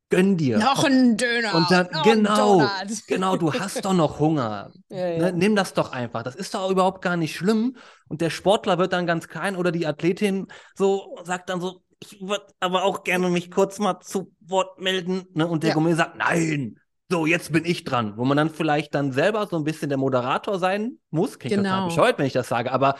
[0.09, 0.57] gönn dir.
[0.57, 1.55] Noch ein Döner.
[1.55, 2.67] Und dann, genau,
[3.07, 4.71] genau, du hast doch noch Hunger.
[4.89, 5.17] Ja, ja.
[5.17, 6.23] Ne, nimm das doch einfach.
[6.23, 7.77] Das ist doch überhaupt gar nicht schlimm.
[8.07, 12.21] Und der Sportler wird dann ganz klein oder die Athletin so, sagt dann so, ich
[12.21, 15.27] würde aber auch gerne mich kurz mal zu Wort melden.
[15.33, 15.47] Ne?
[15.47, 15.73] Und der ja.
[15.73, 16.79] Gourmet sagt, nein,
[17.11, 19.97] so, jetzt bin ich dran, wo man dann vielleicht dann selber so ein bisschen der
[19.97, 21.39] Moderator sein muss.
[21.39, 21.69] Klingt genau.
[21.69, 22.95] total bescheuert, wenn ich das sage, aber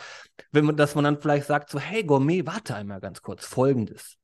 [0.50, 4.16] wenn man, dass man dann vielleicht sagt so, hey Gourmet, warte einmal ganz kurz, folgendes.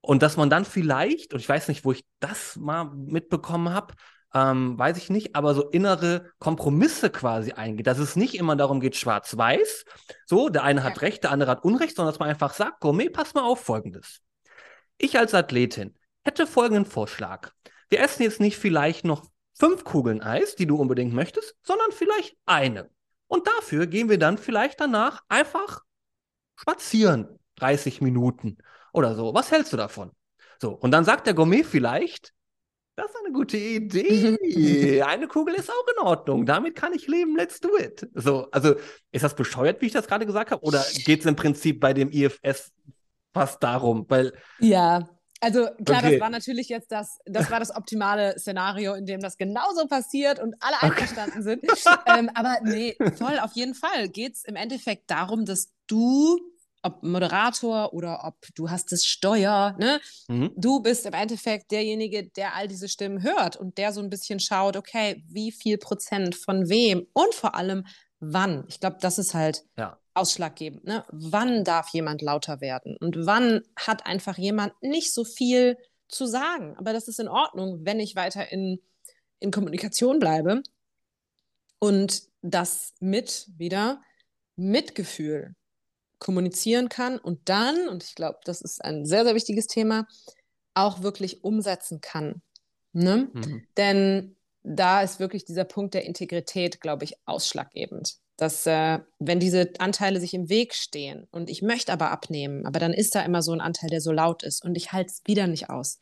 [0.00, 3.92] Und dass man dann vielleicht, und ich weiß nicht, wo ich das mal mitbekommen habe,
[4.34, 8.80] ähm, weiß ich nicht, aber so innere Kompromisse quasi eingeht, dass es nicht immer darum
[8.80, 9.84] geht, schwarz-weiß,
[10.26, 11.02] so, der eine hat.
[11.02, 14.20] Recht, der andere hat Unrecht, sondern dass man einfach sagt, Gourmet, pass mal auf folgendes.
[14.98, 17.50] Ich als Athletin hätte folgenden Vorschlag
[17.88, 22.36] wir essen jetzt nicht vielleicht noch fünf Kugeln Eis, die du unbedingt möchtest, sondern vielleicht
[22.46, 22.90] eine.
[23.26, 25.82] Und dafür gehen wir dann vielleicht danach einfach
[26.56, 28.58] spazieren, 30 Minuten
[28.92, 29.34] oder so.
[29.34, 30.12] Was hältst du davon?
[30.60, 32.32] So, und dann sagt der Gourmet vielleicht,
[32.96, 35.02] das ist eine gute Idee.
[35.06, 36.46] Eine Kugel ist auch in Ordnung.
[36.46, 37.36] Damit kann ich leben.
[37.36, 38.08] Let's do it.
[38.14, 38.74] So, also
[39.12, 40.64] ist das bescheuert, wie ich das gerade gesagt habe?
[40.64, 42.72] Oder geht es im Prinzip bei dem IFS
[43.34, 44.06] fast darum?
[44.08, 45.06] Weil ja,
[45.40, 46.12] also klar, okay.
[46.12, 50.40] das war natürlich jetzt das, das war das optimale Szenario, in dem das genauso passiert
[50.40, 51.42] und alle einverstanden okay.
[51.42, 51.64] sind.
[52.06, 56.38] ähm, aber nee, voll, auf jeden Fall geht es im Endeffekt darum, dass du,
[56.86, 60.52] ob Moderator oder ob du hast das Steuer, ne, mhm.
[60.56, 64.40] du bist im Endeffekt derjenige, der all diese Stimmen hört und der so ein bisschen
[64.40, 67.86] schaut, okay, wie viel Prozent von wem und vor allem
[68.20, 68.64] wann.
[68.68, 70.84] Ich glaube, das ist halt ja ausschlaggebend.
[70.84, 71.04] Ne?
[71.10, 75.76] Wann darf jemand lauter werden und wann hat einfach jemand nicht so viel
[76.08, 76.74] zu sagen?
[76.78, 78.80] Aber das ist in Ordnung, wenn ich weiter in,
[79.38, 80.62] in Kommunikation bleibe
[81.78, 84.00] und das mit wieder
[84.56, 85.54] Mitgefühl
[86.18, 90.06] kommunizieren kann und dann, und ich glaube, das ist ein sehr, sehr wichtiges Thema,
[90.74, 92.42] auch wirklich umsetzen kann.
[92.92, 93.30] Ne?
[93.32, 93.66] Mhm.
[93.76, 99.72] Denn da ist wirklich dieser Punkt der Integrität, glaube ich, ausschlaggebend dass äh, wenn diese
[99.78, 103.42] Anteile sich im Weg stehen und ich möchte aber abnehmen, aber dann ist da immer
[103.42, 105.98] so ein Anteil, der so laut ist und ich halte es wieder nicht aus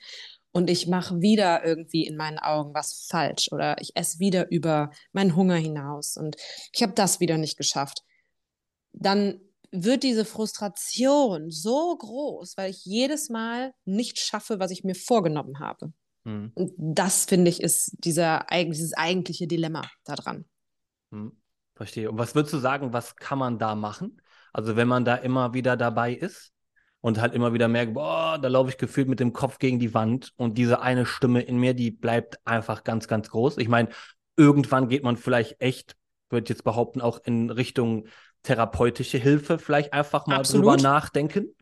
[0.52, 4.90] und ich mache wieder irgendwie in meinen Augen was falsch oder ich esse wieder über
[5.12, 6.36] meinen Hunger hinaus und
[6.72, 8.02] ich habe das wieder nicht geschafft,
[8.92, 9.40] dann
[9.74, 15.58] wird diese Frustration so groß, weil ich jedes Mal nicht schaffe, was ich mir vorgenommen
[15.58, 15.92] habe.
[16.24, 16.52] Hm.
[16.54, 20.44] Und das, finde ich, ist dieser, dieses eigentliche Dilemma daran.
[21.10, 21.32] Hm.
[21.74, 22.10] Verstehe.
[22.10, 24.20] Und was würdest du sagen, was kann man da machen?
[24.52, 26.52] Also wenn man da immer wieder dabei ist
[27.00, 29.92] und halt immer wieder merkt, boah, da laufe ich gefühlt mit dem Kopf gegen die
[29.92, 33.58] Wand und diese eine Stimme in mir, die bleibt einfach ganz, ganz groß.
[33.58, 33.88] Ich meine,
[34.36, 35.96] irgendwann geht man vielleicht echt,
[36.30, 38.06] würde ich jetzt behaupten, auch in Richtung
[38.44, 40.66] therapeutische Hilfe vielleicht einfach mal Absolut.
[40.66, 41.54] drüber nachdenken.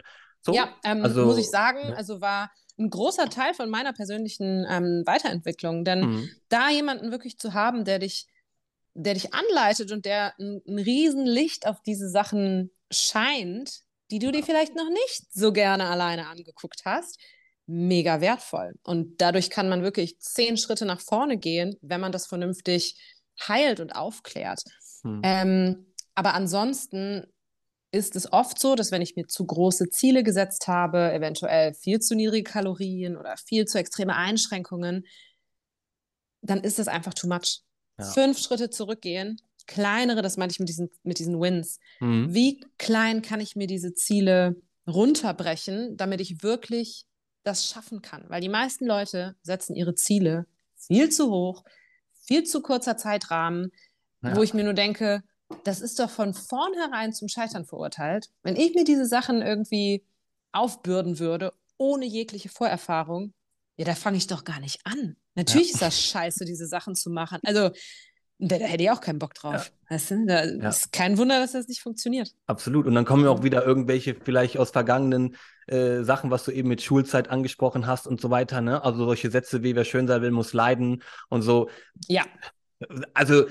[0.42, 0.52] So?
[0.52, 1.94] Ja, ähm, also, muss ich sagen, ja.
[1.94, 5.84] also war ein großer Teil von meiner persönlichen ähm, Weiterentwicklung.
[5.84, 6.30] Denn mhm.
[6.48, 8.26] da jemanden wirklich zu haben, der dich
[8.94, 14.44] der dich anleitet und der ein, ein Riesenlicht auf diese Sachen scheint, die du dir
[14.44, 17.18] vielleicht noch nicht so gerne alleine angeguckt hast,
[17.66, 18.74] mega wertvoll.
[18.82, 23.00] Und dadurch kann man wirklich zehn Schritte nach vorne gehen, wenn man das vernünftig
[23.48, 24.62] heilt und aufklärt.
[25.02, 25.20] Hm.
[25.24, 27.26] Ähm, aber ansonsten
[27.92, 32.00] ist es oft so, dass wenn ich mir zu große Ziele gesetzt habe, eventuell viel
[32.00, 35.06] zu niedrige Kalorien oder viel zu extreme Einschränkungen,
[36.40, 37.60] dann ist das einfach too much.
[37.98, 38.06] Ja.
[38.06, 41.78] Fünf Schritte zurückgehen, kleinere, das meine ich mit diesen, mit diesen Wins.
[42.00, 42.34] Mhm.
[42.34, 47.04] Wie klein kann ich mir diese Ziele runterbrechen, damit ich wirklich
[47.44, 48.24] das schaffen kann?
[48.28, 50.46] Weil die meisten Leute setzen ihre Ziele
[50.76, 51.62] viel zu hoch,
[52.22, 53.70] viel zu kurzer Zeitrahmen,
[54.22, 54.34] ja.
[54.34, 55.22] wo ich mir nur denke,
[55.64, 58.28] das ist doch von vornherein zum Scheitern verurteilt.
[58.42, 60.04] Wenn ich mir diese Sachen irgendwie
[60.52, 63.32] aufbürden würde, ohne jegliche Vorerfahrung,
[63.76, 65.16] ja, da fange ich doch gar nicht an.
[65.34, 65.74] Natürlich ja.
[65.74, 67.40] ist das scheiße, diese Sachen zu machen.
[67.44, 67.70] Also,
[68.38, 69.72] da, da hätte ich auch keinen Bock drauf.
[69.88, 69.94] Ja.
[69.94, 70.26] Weißt du?
[70.26, 70.68] Da ja.
[70.68, 72.34] ist kein Wunder, dass das nicht funktioniert.
[72.46, 72.86] Absolut.
[72.86, 75.36] Und dann kommen ja auch wieder irgendwelche vielleicht aus vergangenen
[75.68, 78.60] äh, Sachen, was du eben mit Schulzeit angesprochen hast und so weiter.
[78.60, 78.82] Ne?
[78.82, 81.70] Also solche Sätze wie wer schön sein will, muss leiden und so.
[82.08, 82.24] Ja.
[83.14, 83.46] Also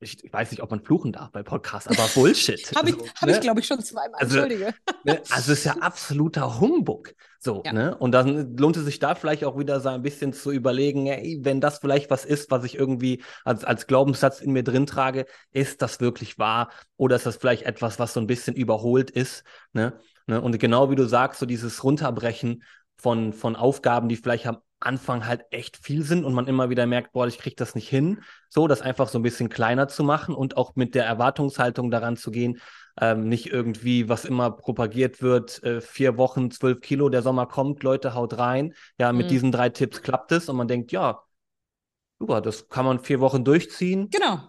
[0.00, 2.72] ich, ich, weiß nicht, ob man fluchen darf bei Podcasts, aber Bullshit.
[2.76, 3.34] Habe ich, so, hab ne?
[3.34, 4.20] ich glaube ich, schon zweimal.
[4.20, 4.74] Also, Entschuldige.
[5.04, 5.22] Ne?
[5.30, 7.14] Also, es ist ja absoluter Humbug.
[7.38, 7.72] So, ja.
[7.72, 7.96] ne?
[7.96, 11.40] Und dann lohnt es sich da vielleicht auch wieder so ein bisschen zu überlegen, ey,
[11.42, 15.26] wenn das vielleicht was ist, was ich irgendwie als, als Glaubenssatz in mir drin trage,
[15.50, 16.70] ist das wirklich wahr?
[16.96, 19.44] Oder ist das vielleicht etwas, was so ein bisschen überholt ist?
[19.72, 19.98] Ne?
[20.26, 20.40] ne?
[20.40, 22.62] Und genau wie du sagst, so dieses Runterbrechen
[22.96, 26.86] von, von Aufgaben, die vielleicht am Anfang halt echt viel sind und man immer wieder
[26.86, 30.04] merkt, boah, ich kriege das nicht hin, so das einfach so ein bisschen kleiner zu
[30.04, 32.60] machen und auch mit der Erwartungshaltung daran zu gehen,
[33.00, 37.82] ähm, nicht irgendwie, was immer propagiert wird, äh, vier Wochen, zwölf Kilo, der Sommer kommt,
[37.82, 38.74] Leute, haut rein.
[38.98, 39.30] Ja, mit mhm.
[39.30, 41.22] diesen drei Tipps klappt es und man denkt, ja,
[42.18, 44.10] super, das kann man vier Wochen durchziehen.
[44.10, 44.40] Genau.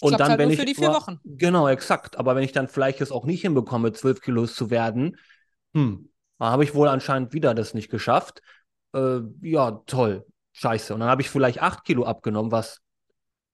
[0.00, 0.58] Und Klappt dann, halt wenn ich.
[0.58, 1.20] Für die vier Wochen.
[1.24, 2.18] Genau, exakt.
[2.18, 5.16] Aber wenn ich dann vielleicht es auch nicht hinbekomme, zwölf Kilos zu werden,
[5.74, 8.42] hm, da habe ich wohl anscheinend wieder das nicht geschafft
[8.96, 10.24] äh, ja, toll.
[10.52, 10.94] scheiße.
[10.94, 12.80] Und dann habe ich vielleicht acht Kilo abgenommen, was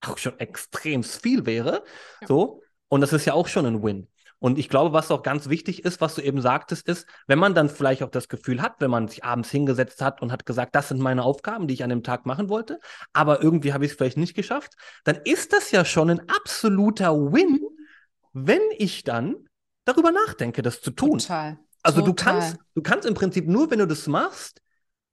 [0.00, 1.84] auch schon extrem viel wäre.
[2.20, 2.28] Ja.
[2.28, 2.62] So.
[2.88, 4.08] Und das ist ja auch schon ein Win.
[4.38, 7.54] Und ich glaube, was auch ganz wichtig ist, was du eben sagtest, ist, wenn man
[7.54, 10.74] dann vielleicht auch das Gefühl hat, wenn man sich abends hingesetzt hat und hat gesagt,
[10.74, 12.80] das sind meine Aufgaben, die ich an dem Tag machen wollte,
[13.12, 14.72] aber irgendwie habe ich es vielleicht nicht geschafft,
[15.04, 17.60] dann ist das ja schon ein absoluter Win,
[18.32, 19.36] wenn ich dann
[19.84, 21.18] darüber nachdenke, das zu tun.
[21.18, 21.60] Total.
[21.84, 22.34] Also Total.
[22.34, 24.60] du kannst, du kannst im Prinzip nur, wenn du das machst,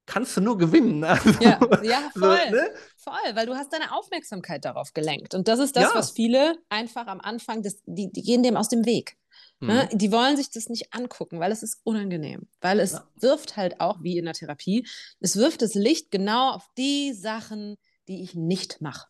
[0.10, 1.04] kannst du nur gewinnen.
[1.10, 2.40] Also, ja, ja, voll.
[2.50, 2.70] So, ne?
[2.98, 5.36] Voll, weil du hast deine Aufmerksamkeit darauf gelenkt.
[5.36, 5.92] Und das ist das, ja.
[5.94, 9.18] was viele einfach am Anfang, des, die, die gehen dem aus dem Weg.
[9.60, 9.90] Ne?
[9.92, 9.98] Mhm.
[9.98, 12.48] Die wollen sich das nicht angucken, weil es ist unangenehm.
[12.62, 13.08] Weil es ja.
[13.20, 14.88] wirft halt auch, wie in der Therapie,
[15.20, 19.08] es wirft das Licht genau auf die Sachen, die ich nicht mache.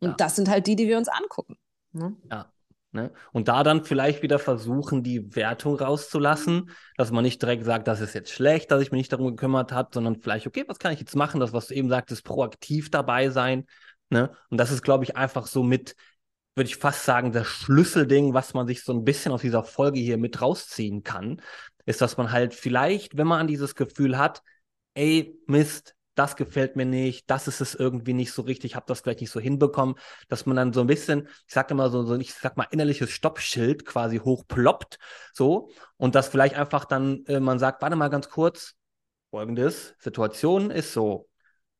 [0.00, 0.14] Und ja.
[0.16, 1.56] das sind halt die, die wir uns angucken.
[1.92, 2.14] Ne?
[2.30, 2.52] Ja.
[2.96, 3.12] Ne?
[3.32, 8.00] Und da dann vielleicht wieder versuchen, die Wertung rauszulassen, dass man nicht direkt sagt, das
[8.00, 10.92] ist jetzt schlecht, dass ich mich nicht darum gekümmert habe, sondern vielleicht, okay, was kann
[10.92, 11.38] ich jetzt machen?
[11.38, 13.66] Das, was du eben sagtest, proaktiv dabei sein.
[14.08, 14.30] Ne?
[14.48, 15.94] Und das ist, glaube ich, einfach so mit
[16.56, 20.00] würde ich fast sagen, das Schlüsselding, was man sich so ein bisschen aus dieser Folge
[20.00, 21.42] hier mit rausziehen kann,
[21.84, 24.42] ist, dass man halt vielleicht, wenn man an dieses Gefühl hat,
[24.94, 29.00] ey, Mist, das gefällt mir nicht, das ist es irgendwie nicht so richtig, habe das
[29.00, 29.96] vielleicht nicht so hinbekommen,
[30.28, 33.10] dass man dann so ein bisschen, ich sag immer so, so ich sag mal, innerliches
[33.10, 34.98] Stoppschild quasi hochploppt,
[35.32, 38.74] so, und das vielleicht einfach dann, äh, man sagt, warte mal ganz kurz,
[39.30, 41.28] folgendes, Situation ist so,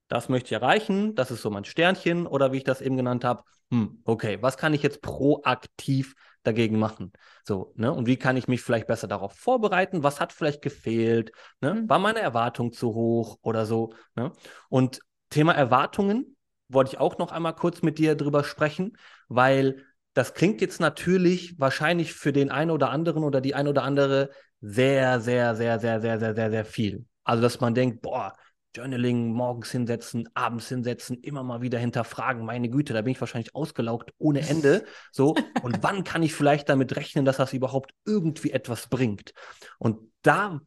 [0.09, 3.25] das möchte ich erreichen, das ist so mein Sternchen oder wie ich das eben genannt
[3.25, 3.42] habe.
[3.70, 6.14] Hm, okay, was kann ich jetzt proaktiv
[6.46, 7.12] dagegen machen?
[7.44, 7.92] So, ne?
[7.92, 10.02] Und wie kann ich mich vielleicht besser darauf vorbereiten?
[10.02, 11.32] Was hat vielleicht gefehlt?
[11.61, 11.74] Ne?
[11.74, 11.88] Mhm.
[11.88, 13.92] War meine Erwartung zu hoch oder so?
[14.14, 14.32] Ne?
[14.68, 16.37] Und Thema Erwartungen
[16.68, 18.96] wollte ich auch noch einmal kurz mit dir drüber sprechen,
[19.28, 23.82] weil das klingt jetzt natürlich wahrscheinlich für den einen oder anderen oder die ein oder
[23.82, 24.30] andere
[24.61, 27.04] sehr, sehr, sehr, sehr, sehr, sehr, sehr, sehr viel.
[27.24, 28.32] Also, dass man denkt, boah,
[28.77, 32.45] Journaling morgens hinsetzen, abends hinsetzen, immer mal wieder hinterfragen.
[32.45, 34.85] Meine Güte, da bin ich wahrscheinlich ausgelaugt ohne Ende.
[35.12, 39.33] So, und wann kann ich vielleicht damit rechnen, dass das überhaupt irgendwie etwas bringt?
[39.79, 40.61] Und da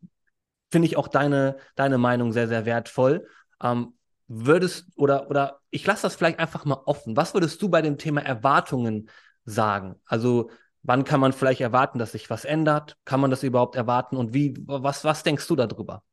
[0.72, 3.28] finde ich auch deine, deine Meinung sehr, sehr wertvoll.
[3.62, 3.94] Ähm,
[4.28, 7.18] würdest oder oder ich lasse das vielleicht einfach mal offen.
[7.18, 9.10] Was würdest du bei dem Thema Erwartungen
[9.44, 9.96] sagen?
[10.06, 10.52] Also
[10.84, 12.98] wann kann man vielleicht erwarten, dass sich was ändert?
[13.06, 14.18] Kann man das überhaupt erwarten?
[14.18, 16.04] Und wie, was, was denkst du darüber?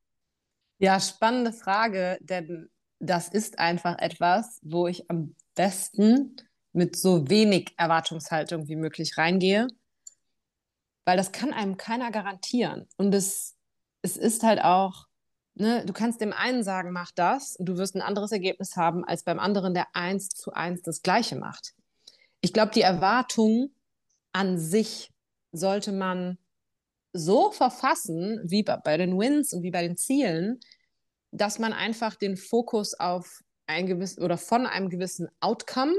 [0.79, 6.37] Ja, spannende Frage, denn das ist einfach etwas, wo ich am besten
[6.73, 9.67] mit so wenig Erwartungshaltung wie möglich reingehe,
[11.07, 12.87] weil das kann einem keiner garantieren.
[12.97, 13.57] Und es,
[14.03, 15.07] es ist halt auch,
[15.55, 19.05] ne, du kannst dem einen sagen, mach das, und du wirst ein anderes Ergebnis haben,
[19.05, 21.73] als beim anderen, der eins zu eins das Gleiche macht.
[22.43, 23.71] Ich glaube, die Erwartung
[24.33, 25.11] an sich
[25.53, 26.37] sollte man
[27.19, 30.61] so verfassen, wie bei den Wins und wie bei den Zielen,
[31.31, 35.95] dass man einfach den Fokus auf ein gewissen oder von einem gewissen Outcome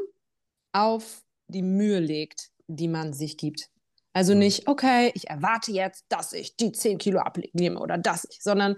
[0.71, 3.69] auf die Mühe legt, die man sich gibt.
[4.13, 4.39] Also mhm.
[4.39, 8.77] nicht, okay, ich erwarte jetzt, dass ich die 10 Kilo abnehme oder dass ich, sondern,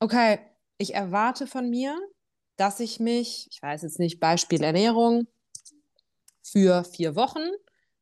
[0.00, 0.38] okay,
[0.78, 1.96] ich erwarte von mir,
[2.56, 5.26] dass ich mich, ich weiß jetzt nicht, Beispiel Ernährung,
[6.42, 7.44] für vier Wochen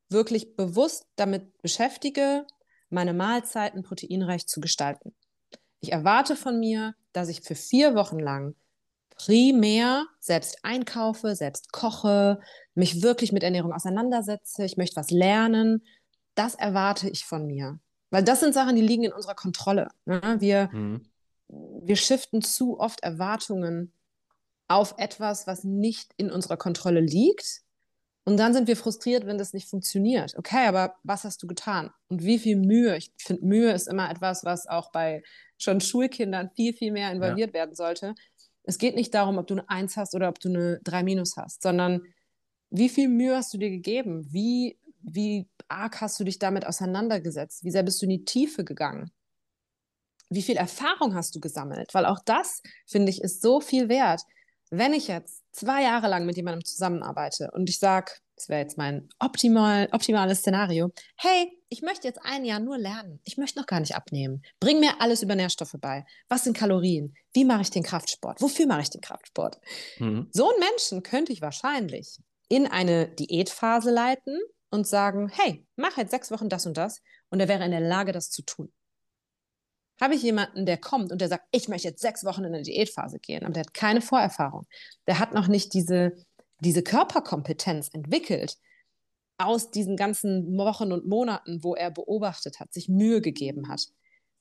[0.09, 2.47] wirklich bewusst damit beschäftige,
[2.93, 5.15] meine Mahlzeiten proteinreich zu gestalten.
[5.81, 8.55] Ich erwarte von mir, dass ich für vier Wochen lang
[9.17, 12.41] primär selbst einkaufe, selbst koche,
[12.75, 15.85] mich wirklich mit Ernährung auseinandersetze, ich möchte was lernen.
[16.35, 17.79] Das erwarte ich von mir.
[18.11, 19.89] Weil das sind Sachen, die liegen in unserer Kontrolle.
[20.05, 20.37] Ne?
[20.39, 21.07] Wir, mhm.
[21.49, 23.93] wir shiften zu oft Erwartungen
[24.69, 27.63] auf etwas, was nicht in unserer Kontrolle liegt
[28.25, 30.37] und dann sind wir frustriert, wenn das nicht funktioniert.
[30.37, 31.91] Okay, aber was hast du getan?
[32.09, 32.97] Und wie viel Mühe?
[32.97, 35.23] Ich finde, Mühe ist immer etwas, was auch bei
[35.59, 37.55] schon Schulkindern viel, viel mehr involviert ja.
[37.55, 38.15] werden sollte.
[38.63, 41.37] Es geht nicht darum, ob du eine Eins hast oder ob du eine 3 minus
[41.37, 42.03] hast, sondern
[42.71, 44.27] wie viel Mühe hast du dir gegeben?
[44.33, 47.65] Wie, wie arg hast du dich damit auseinandergesetzt?
[47.65, 49.11] Wie sehr bist du in die Tiefe gegangen?
[50.31, 51.93] Wie viel Erfahrung hast du gesammelt?
[51.93, 54.23] Weil auch das, finde ich, ist so viel wert
[54.73, 58.79] wenn ich jetzt zwei Jahre lang mit jemandem zusammenarbeite und ich sage, das wäre jetzt
[58.79, 63.21] mein optimal, optimales Szenario, hey, ich möchte jetzt ein Jahr nur lernen.
[63.25, 64.43] Ich möchte noch gar nicht abnehmen.
[64.59, 66.05] Bring mir alles über Nährstoffe bei.
[66.29, 67.15] Was sind Kalorien?
[67.33, 68.41] Wie mache ich den Kraftsport?
[68.41, 69.61] Wofür mache ich den Kraftsport?
[69.99, 70.29] Mhm.
[70.33, 74.39] So einen Menschen könnte ich wahrscheinlich in eine Diätphase leiten
[74.71, 77.81] und sagen, hey, mach jetzt sechs Wochen das und das und er wäre in der
[77.81, 78.73] Lage, das zu tun
[80.03, 82.65] habe ich jemanden, der kommt und der sagt, ich möchte jetzt sechs Wochen in eine
[82.65, 84.67] Diätphase gehen, aber der hat keine Vorerfahrung.
[85.07, 86.13] Der hat noch nicht diese,
[86.59, 88.59] diese Körperkompetenz entwickelt
[89.39, 93.87] aus diesen ganzen Wochen und Monaten, wo er beobachtet hat, sich Mühe gegeben hat.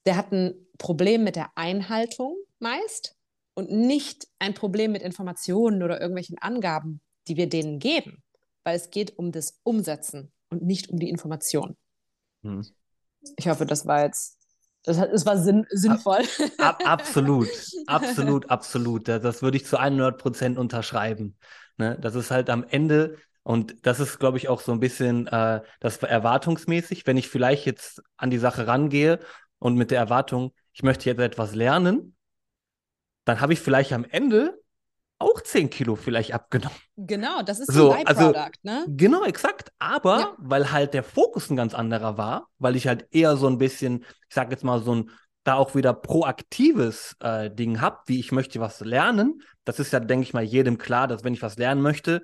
[0.08, 3.16] Der hat ein Problem mit der Einhaltung meist
[3.54, 8.24] und nicht ein Problem mit Informationen oder irgendwelchen Angaben, die wir denen geben,
[8.64, 11.78] weil es geht um das Umsetzen und nicht um die Information.
[12.44, 12.66] Hm.
[13.38, 14.40] Ich hoffe, das war jetzt,
[14.84, 16.24] das, das war sinn, sinnvoll.
[16.58, 17.48] Ab, absolut,
[17.88, 19.08] absolut, absolut.
[19.08, 21.38] Das, das, würde ich zu 100 Prozent unterschreiben.
[21.78, 21.98] Ne?
[22.02, 25.62] Das ist halt am Ende, und das ist, glaube ich, auch so ein bisschen äh,
[25.80, 29.20] das erwartungsmäßig, wenn ich vielleicht jetzt an die Sache rangehe
[29.60, 32.16] und mit der Erwartung, ich möchte jetzt etwas lernen,
[33.26, 34.61] dann habe ich vielleicht am Ende
[35.22, 36.76] auch 10 Kilo vielleicht abgenommen.
[36.98, 38.86] Genau, das ist so ein also Byproduct, also, ne?
[38.90, 39.72] Genau, exakt.
[39.80, 40.36] Aber ja.
[40.38, 44.04] weil halt der Fokus ein ganz anderer war, weil ich halt eher so ein bisschen,
[44.30, 45.12] ich sag jetzt mal, so ein
[45.44, 49.42] da auch wieder proaktives äh, Ding habe, wie ich möchte was lernen.
[49.64, 52.22] Das ist ja, denke ich mal, jedem klar, dass wenn ich was lernen möchte,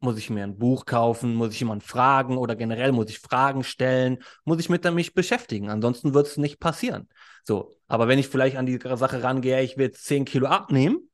[0.00, 3.64] muss ich mir ein Buch kaufen, muss ich jemanden fragen oder generell muss ich Fragen
[3.64, 5.70] stellen, muss ich mit mich beschäftigen.
[5.70, 7.08] Ansonsten wird es nicht passieren.
[7.44, 11.08] So, aber wenn ich vielleicht an die Sache rangehe, ich will jetzt 10 Kilo abnehmen,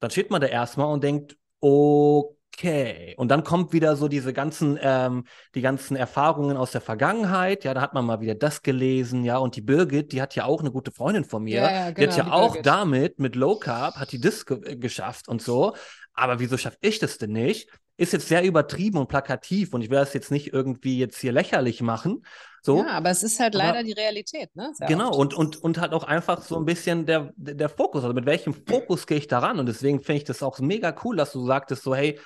[0.00, 3.14] dann steht man da erstmal und denkt, okay.
[3.16, 7.64] Und dann kommt wieder so diese ganzen, ähm, die ganzen Erfahrungen aus der Vergangenheit.
[7.64, 9.38] Ja, da hat man mal wieder das gelesen, ja.
[9.38, 11.62] Und die Birgit, die hat ja auch eine gute Freundin von mir.
[11.62, 12.66] Ja, ja, genau, die hat genau, ja die auch Birgit.
[12.66, 15.74] damit mit Low Carb hat die das ge geschafft und so.
[16.20, 17.70] Aber wieso schaffe ich das denn nicht?
[17.96, 21.32] Ist jetzt sehr übertrieben und plakativ und ich will das jetzt nicht irgendwie jetzt hier
[21.32, 22.24] lächerlich machen.
[22.62, 22.78] So.
[22.78, 24.70] Ja, aber es ist halt leider aber, die Realität, ne?
[24.74, 28.02] Sehr genau, und, und, und halt auch einfach so ein bisschen der, der Fokus.
[28.02, 29.58] Also mit welchem Fokus gehe ich daran?
[29.58, 32.20] Und deswegen finde ich das auch mega cool, dass du sagtest, so, hey,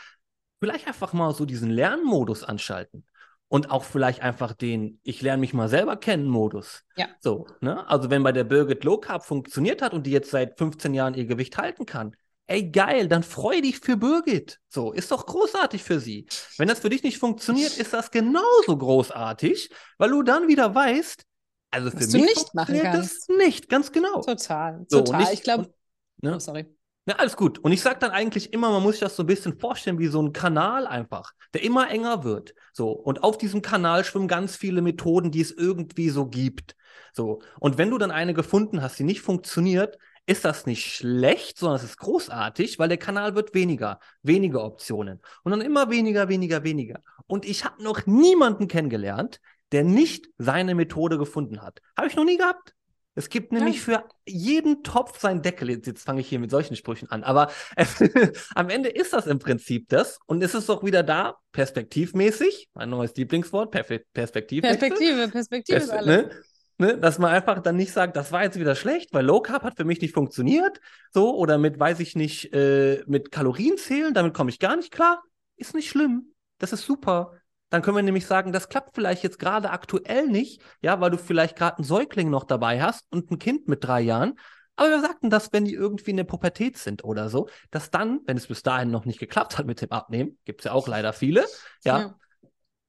[0.60, 3.06] vielleicht einfach mal so diesen Lernmodus anschalten.
[3.46, 6.82] Und auch vielleicht einfach den Ich lerne mich mal selber kennen Modus.
[6.96, 7.06] Ja.
[7.20, 7.88] So, ne?
[7.88, 11.14] Also wenn bei der Birgit Low Carb funktioniert hat und die jetzt seit 15 Jahren
[11.14, 14.60] ihr Gewicht halten kann, ey geil, dann freu dich für Birgit.
[14.68, 16.26] So, ist doch großartig für sie.
[16.58, 21.24] Wenn das für dich nicht funktioniert, ist das genauso großartig, weil du dann wieder weißt,
[21.70, 24.22] also für Was mich nicht funktioniert das nicht, ganz genau.
[24.22, 25.22] Total, so, total.
[25.24, 25.74] Ich, ich glaube,
[26.20, 26.36] ne?
[26.36, 26.66] oh, sorry.
[27.06, 27.58] Ja, alles gut.
[27.58, 30.06] Und ich sage dann eigentlich immer, man muss sich das so ein bisschen vorstellen wie
[30.06, 32.54] so ein Kanal einfach, der immer enger wird.
[32.72, 32.92] So.
[32.92, 36.76] Und auf diesem Kanal schwimmen ganz viele Methoden, die es irgendwie so gibt.
[37.12, 37.42] So.
[37.60, 41.76] Und wenn du dann eine gefunden hast, die nicht funktioniert, ist das nicht schlecht, sondern
[41.76, 46.64] es ist großartig, weil der Kanal wird weniger, weniger Optionen und dann immer weniger, weniger,
[46.64, 47.00] weniger.
[47.26, 49.40] Und ich habe noch niemanden kennengelernt,
[49.72, 51.80] der nicht seine Methode gefunden hat.
[51.96, 52.74] Habe ich noch nie gehabt.
[53.16, 55.70] Es gibt nämlich für jeden Topf seinen Deckel.
[55.70, 57.22] Jetzt, fange ich hier mit solchen Sprüchen an.
[57.22, 57.50] Aber
[58.54, 60.18] am Ende ist das im Prinzip das.
[60.26, 64.66] Und es ist auch wieder da, perspektivmäßig, mein neues Lieblingswort, Perspektive.
[64.66, 66.06] Perspektive, Perspektive Pers ist alles.
[66.06, 66.30] Ne?
[66.76, 69.62] Ne, dass man einfach dann nicht sagt, das war jetzt wieder schlecht, weil Low Carb
[69.62, 70.80] hat für mich nicht funktioniert,
[71.12, 74.90] so oder mit, weiß ich nicht, äh, mit Kalorien zählen, damit komme ich gar nicht
[74.90, 75.22] klar,
[75.56, 77.34] ist nicht schlimm, das ist super.
[77.70, 81.18] Dann können wir nämlich sagen, das klappt vielleicht jetzt gerade aktuell nicht, ja, weil du
[81.18, 84.34] vielleicht gerade einen Säugling noch dabei hast und ein Kind mit drei Jahren.
[84.76, 88.20] Aber wir sagten das, wenn die irgendwie in der Pubertät sind oder so, dass dann,
[88.26, 90.88] wenn es bis dahin noch nicht geklappt hat mit dem Abnehmen, gibt es ja auch
[90.88, 91.44] leider viele,
[91.84, 92.18] ja, ja,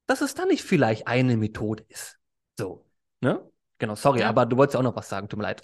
[0.08, 2.18] dass es dann nicht vielleicht eine Methode ist.
[2.58, 2.86] So,
[3.22, 3.48] ne?
[3.78, 4.30] Genau, sorry, ja.
[4.30, 5.62] aber du wolltest auch noch was sagen, tut mir leid.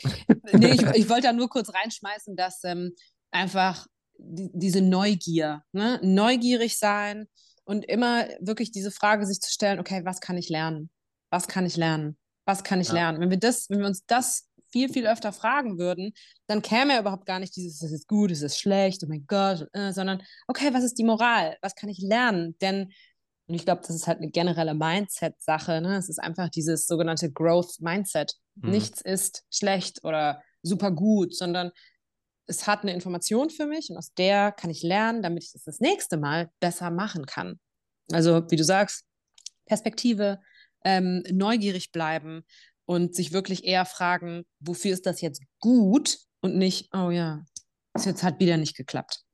[0.54, 2.94] nee, ich, ich wollte da nur kurz reinschmeißen, dass ähm,
[3.32, 6.00] einfach die, diese Neugier, ne?
[6.04, 7.28] neugierig sein
[7.64, 10.90] und immer wirklich diese Frage sich zu stellen, okay, was kann ich lernen?
[11.30, 12.18] Was kann ich lernen?
[12.46, 12.96] Was kann ich ja.
[12.96, 13.22] lernen?
[13.22, 16.14] Wenn wir das, wenn wir uns das viel, viel öfter fragen würden,
[16.48, 19.26] dann käme ja überhaupt gar nicht dieses, es ist gut, es ist schlecht, oh mein
[19.28, 21.58] Gott, äh, sondern, okay, was ist die Moral?
[21.62, 22.56] Was kann ich lernen?
[22.62, 22.92] Denn
[23.52, 25.82] und ich glaube, das ist halt eine generelle Mindset-Sache.
[25.82, 25.98] Ne?
[25.98, 28.34] Es ist einfach dieses sogenannte Growth-Mindset.
[28.56, 28.70] Mhm.
[28.70, 31.72] Nichts ist schlecht oder super gut, sondern
[32.46, 35.66] es hat eine Information für mich und aus der kann ich lernen, damit ich das
[35.66, 37.60] das nächste Mal besser machen kann.
[38.14, 39.04] Also, wie du sagst,
[39.66, 40.40] Perspektive,
[40.86, 42.46] ähm, neugierig bleiben
[42.86, 47.44] und sich wirklich eher fragen, wofür ist das jetzt gut und nicht, oh ja,
[47.92, 49.26] es jetzt hat wieder nicht geklappt.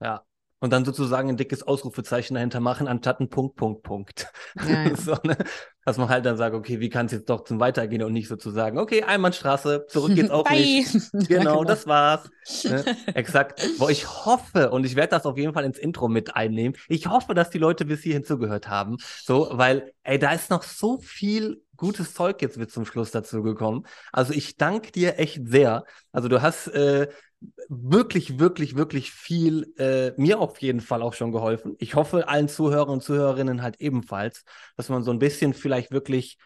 [0.00, 0.24] Ja,
[0.60, 4.32] und dann sozusagen ein dickes Ausrufezeichen dahinter machen, anstatt ein Punkt, Punkt, Punkt.
[4.66, 4.96] Ja, ja.
[4.96, 5.36] so, ne?
[5.84, 8.26] Dass man halt dann sagt, okay, wie kann es jetzt doch zum Weitergehen und nicht
[8.26, 10.94] sozusagen, okay, Einbahnstraße, zurück geht's auch nicht.
[11.12, 12.28] Genau, ja, genau, das war's.
[12.64, 12.84] Ne?
[13.14, 13.62] Exakt.
[13.78, 17.06] Wo ich hoffe, und ich werde das auf jeden Fall ins Intro mit einnehmen, ich
[17.06, 18.96] hoffe, dass die Leute bis hierhin zugehört haben.
[19.22, 23.42] So, weil, ey, da ist noch so viel gutes Zeug jetzt mit zum Schluss dazu
[23.42, 23.86] gekommen.
[24.12, 25.84] Also ich danke dir echt sehr.
[26.12, 27.08] Also du hast äh,
[27.68, 31.74] wirklich, wirklich, wirklich viel äh, mir auf jeden Fall auch schon geholfen.
[31.78, 34.44] Ich hoffe allen Zuhörern und Zuhörerinnen halt ebenfalls,
[34.76, 36.38] dass man so ein bisschen vielleicht wirklich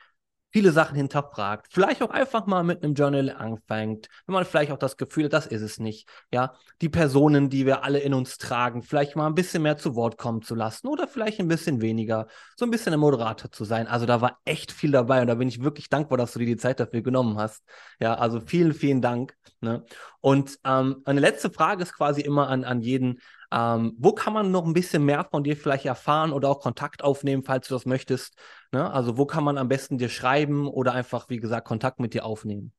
[0.52, 4.78] viele Sachen hinterfragt, vielleicht auch einfach mal mit einem Journal anfängt, wenn man vielleicht auch
[4.78, 8.38] das Gefühl hat, das ist es nicht, ja, die Personen, die wir alle in uns
[8.38, 11.80] tragen, vielleicht mal ein bisschen mehr zu Wort kommen zu lassen oder vielleicht ein bisschen
[11.80, 12.26] weniger,
[12.56, 13.86] so ein bisschen ein Moderator zu sein.
[13.86, 16.46] Also da war echt viel dabei und da bin ich wirklich dankbar, dass du dir
[16.46, 17.64] die Zeit dafür genommen hast.
[18.00, 19.34] Ja, also vielen, vielen Dank.
[19.60, 19.84] Ne?
[20.20, 23.20] Und ähm, eine letzte Frage ist quasi immer an, an jeden,
[23.52, 27.02] ähm, wo kann man noch ein bisschen mehr von dir vielleicht erfahren oder auch Kontakt
[27.02, 28.34] aufnehmen, falls du das möchtest?
[28.72, 28.90] Ne?
[28.90, 32.24] Also wo kann man am besten dir schreiben oder einfach, wie gesagt, Kontakt mit dir
[32.24, 32.72] aufnehmen?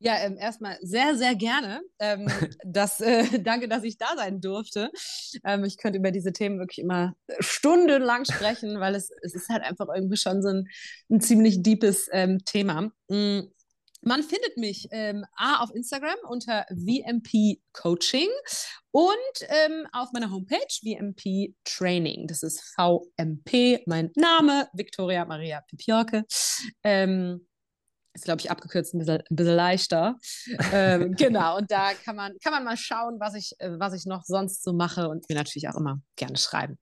[0.00, 1.82] Ja, ähm, erstmal sehr, sehr gerne.
[1.98, 2.26] Ähm,
[2.64, 4.90] das, äh, danke, dass ich da sein durfte.
[5.44, 9.62] Ähm, ich könnte über diese Themen wirklich immer stundenlang sprechen, weil es, es ist halt
[9.62, 10.68] einfach irgendwie schon so ein,
[11.10, 12.90] ein ziemlich deepes ähm, Thema.
[13.08, 13.50] Mhm.
[14.00, 18.28] Man findet mich ähm, A auf Instagram unter VMP Coaching
[18.92, 19.16] und
[19.48, 22.26] ähm, auf meiner Homepage VMP Training.
[22.28, 26.24] Das ist VMP, mein Name, Victoria Maria Pipiorke.
[26.84, 27.46] Ähm,
[28.14, 30.16] ist, glaube ich, abgekürzt ein bisschen, ein bisschen leichter.
[30.72, 34.06] ähm, genau, und da kann man, kann man mal schauen, was ich, äh, was ich
[34.06, 36.78] noch sonst so mache und mir natürlich auch immer gerne schreiben.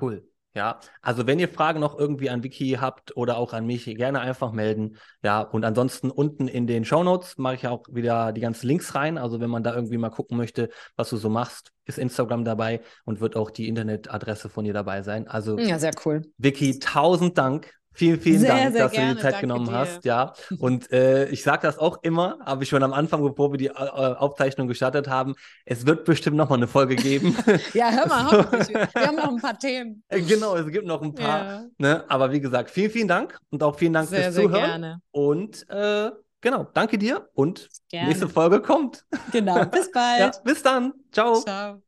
[0.00, 0.29] Cool.
[0.54, 4.20] Ja, also wenn ihr Fragen noch irgendwie an Vicky habt oder auch an mich, gerne
[4.20, 4.96] einfach melden.
[5.22, 8.96] Ja, und ansonsten unten in den Show Notes mache ich auch wieder die ganzen Links
[8.96, 9.16] rein.
[9.16, 12.80] Also wenn man da irgendwie mal gucken möchte, was du so machst, ist Instagram dabei
[13.04, 15.28] und wird auch die Internetadresse von dir dabei sein.
[15.28, 16.22] Also ja, sehr cool.
[16.36, 19.08] Vicky, tausend Dank Vielen, vielen sehr, Dank, sehr dass gerne.
[19.10, 19.72] du die Zeit Danke genommen dir.
[19.72, 20.04] hast.
[20.06, 23.58] Ja, und äh, ich sage das auch immer, habe ich schon am Anfang, bevor wir
[23.58, 25.34] die äh, Aufzeichnung gestartet haben.
[25.66, 27.36] Es wird bestimmt noch mal eine Folge geben.
[27.74, 28.74] ja, hör mal, hoffentlich.
[28.74, 30.02] Wir haben noch ein paar Themen.
[30.08, 31.44] Äh, genau, es gibt noch ein paar.
[31.44, 31.64] Ja.
[31.76, 32.04] Ne?
[32.08, 34.52] Aber wie gesagt, vielen, vielen Dank und auch vielen Dank sehr, fürs Zuhören.
[34.54, 35.02] Sehr gerne.
[35.10, 38.08] Und äh, genau, danke dir und gerne.
[38.08, 39.04] nächste Folge kommt.
[39.30, 40.20] Genau, bis bald.
[40.20, 40.94] ja, bis dann.
[41.12, 41.34] Ciao.
[41.34, 41.82] Ciao.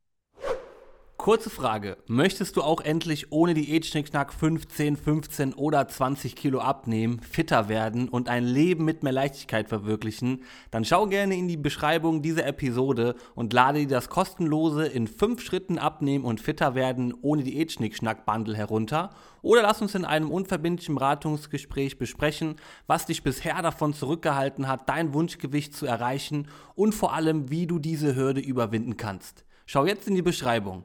[1.23, 1.99] Kurze Frage.
[2.09, 8.29] Möchtest du auch endlich ohne Diätschnickschnack 15, 15 oder 20 Kilo abnehmen, fitter werden und
[8.29, 10.43] ein Leben mit mehr Leichtigkeit verwirklichen?
[10.73, 15.41] Dann schau gerne in die Beschreibung dieser Episode und lade dir das kostenlose in 5
[15.41, 19.11] Schritten abnehmen und fitter werden ohne Diätschnickschnack Bundle herunter.
[19.43, 22.57] Oder lass uns in einem unverbindlichen Beratungsgespräch besprechen,
[22.89, 27.79] was dich bisher davon zurückgehalten hat, dein Wunschgewicht zu erreichen und vor allem, wie du
[27.79, 29.45] diese Hürde überwinden kannst.
[29.67, 30.85] Schau jetzt in die Beschreibung.